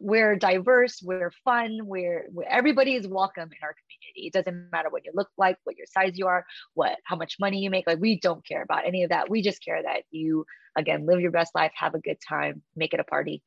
we're 0.00 0.36
diverse, 0.36 1.02
we're 1.02 1.32
fun, 1.44 1.80
we're, 1.82 2.26
we're 2.32 2.44
everybody 2.48 2.94
is 2.94 3.06
welcome 3.06 3.50
in 3.50 3.58
our 3.62 3.74
community. 3.74 4.28
It 4.28 4.32
doesn't 4.32 4.70
matter 4.72 4.88
what 4.88 5.04
you 5.04 5.12
look 5.14 5.28
like, 5.36 5.58
what 5.64 5.76
your 5.76 5.86
size 5.86 6.16
you 6.16 6.26
are, 6.26 6.46
what 6.72 6.96
how 7.04 7.16
much 7.16 7.36
money 7.38 7.58
you 7.58 7.70
make. 7.70 7.86
Like 7.86 8.00
we 8.00 8.18
don't 8.18 8.46
care 8.46 8.62
about 8.62 8.86
any 8.86 9.02
of 9.02 9.10
that. 9.10 9.28
We 9.28 9.42
just 9.42 9.62
care 9.62 9.82
that 9.82 10.04
you 10.10 10.46
again 10.76 11.06
live 11.06 11.20
your 11.20 11.30
best 11.30 11.54
life, 11.54 11.72
have 11.74 11.94
a 11.94 12.00
good 12.00 12.18
time, 12.26 12.62
make 12.74 12.94
it 12.94 13.00
a 13.00 13.04
party. 13.04 13.42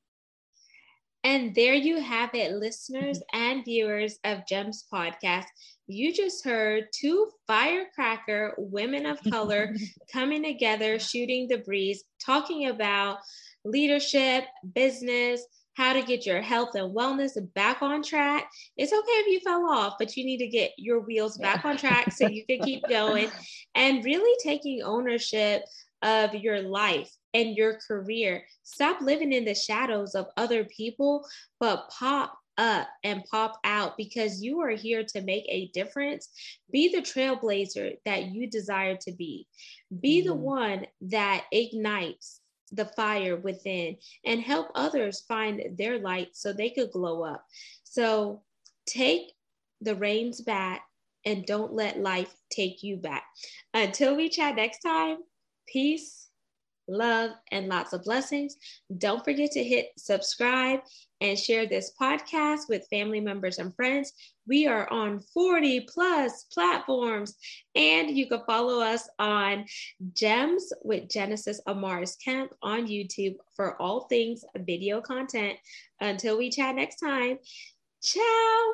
And 1.24 1.54
there 1.56 1.74
you 1.74 2.00
have 2.00 2.34
it, 2.34 2.54
listeners 2.54 3.22
and 3.34 3.66
viewers 3.66 4.20
of 4.24 4.48
Gems 4.48 4.86
Podcast. 4.92 5.46
You 5.88 6.14
just 6.14 6.44
heard 6.44 6.86
two 6.94 7.30
firecracker 7.48 8.54
women 8.58 9.06
of 9.06 9.20
color 9.30 9.74
coming 10.12 10.44
together, 10.44 11.00
shooting 11.00 11.48
the 11.48 11.60
breeze, 11.60 12.04
talking 12.24 12.68
about 12.68 13.20
leadership, 13.64 14.46
business, 14.74 15.46
how 15.78 15.94
to 15.94 16.02
get 16.02 16.26
your 16.26 16.42
health 16.42 16.74
and 16.74 16.96
wellness 16.96 17.38
back 17.54 17.84
on 17.84 18.02
track. 18.02 18.50
It's 18.78 18.92
okay 18.92 19.00
if 19.00 19.28
you 19.28 19.40
fell 19.42 19.70
off, 19.70 19.94
but 20.00 20.18
you 20.18 20.26
need 20.26 20.40
to 20.40 20.48
get 20.48 20.72
your 20.78 21.02
wheels 21.02 21.38
back 21.38 21.66
on 21.66 21.78
track 21.78 22.12
so 22.12 22.28
you 22.28 22.44
can 22.48 22.60
keep 22.62 22.82
going 22.90 23.30
and 23.76 24.04
really 24.04 24.36
taking 24.44 24.82
ownership 24.82 25.62
of 26.02 26.36
your 26.36 26.62
life 26.62 27.12
and 27.34 27.56
your 27.56 27.80
career. 27.88 28.44
Stop 28.64 29.02
living 29.02 29.34
in 29.34 29.46
the 29.46 29.56
shadows 29.56 30.16
of 30.16 30.28
other 30.38 30.66
people, 30.66 31.26
but 31.60 31.90
pop 31.90 32.38
up 32.58 32.88
and 33.04 33.24
pop 33.32 33.60
out 33.64 33.96
because 33.98 34.42
you 34.42 34.62
are 34.62 34.72
here 34.72 35.04
to 35.04 35.22
make 35.22 35.46
a 35.48 35.70
difference. 35.74 36.30
Be 36.72 36.90
the 36.90 37.02
trailblazer 37.02 37.98
that 38.06 38.26
you 38.26 38.50
desire 38.50 38.98
to 39.02 39.12
be. 39.12 39.48
Be 40.00 40.20
mm-hmm. 40.20 40.30
the 40.30 40.36
one 40.36 40.88
that 41.02 41.46
ignites 41.52 42.42
the 42.72 42.86
fire 42.86 43.38
within 43.38 43.96
and 44.26 44.42
help 44.42 44.70
others 44.76 45.24
find 45.28 45.78
their 45.78 46.00
light 46.00 46.30
so 46.34 46.52
they 46.52 46.70
could 46.70 46.92
glow 46.92 47.24
up. 47.24 47.46
So 47.84 48.44
take 48.86 49.32
the 49.82 49.96
reins 49.96 50.42
back 50.42 50.84
and 51.26 51.46
don't 51.46 51.74
let 51.74 52.00
life 52.00 52.34
take 52.50 52.84
you 52.84 52.98
back. 52.98 53.24
Until 53.74 54.16
we 54.16 54.30
chat 54.30 54.56
next 54.56 54.80
time, 54.80 55.18
peace 55.68 56.28
love, 56.88 57.32
and 57.52 57.68
lots 57.68 57.94
of 57.94 58.04
blessings. 58.04 58.56
Don't 58.98 59.24
forget 59.24 59.52
to 59.52 59.64
hit 59.64 59.90
subscribe 59.98 60.80
and 61.22 61.38
share 61.38 61.66
this 61.66 61.92
podcast 62.00 62.70
with 62.70 62.88
family 62.90 63.20
members 63.20 63.58
and 63.58 63.76
friends. 63.76 64.14
We 64.48 64.68
are 64.68 64.90
on 64.92 65.20
40 65.34 65.82
plus 65.82 66.46
platforms, 66.54 67.36
and 67.76 68.12
you 68.12 68.28
can 68.28 68.42
follow 68.46 68.82
us 68.82 69.10
on 69.20 69.66
Gems 70.14 70.72
with 70.84 71.10
Genesis 71.10 71.60
Amaris 71.68 72.16
Kemp 72.24 72.52
on 72.62 72.88
YouTube 72.88 73.36
for 73.56 73.82
all 73.82 74.02
things 74.08 74.44
video 74.56 75.02
content. 75.02 75.58
Until 76.00 76.38
we 76.38 76.50
chat 76.50 76.76
next 76.76 76.98
time, 76.98 77.40
ciao. 78.02 78.74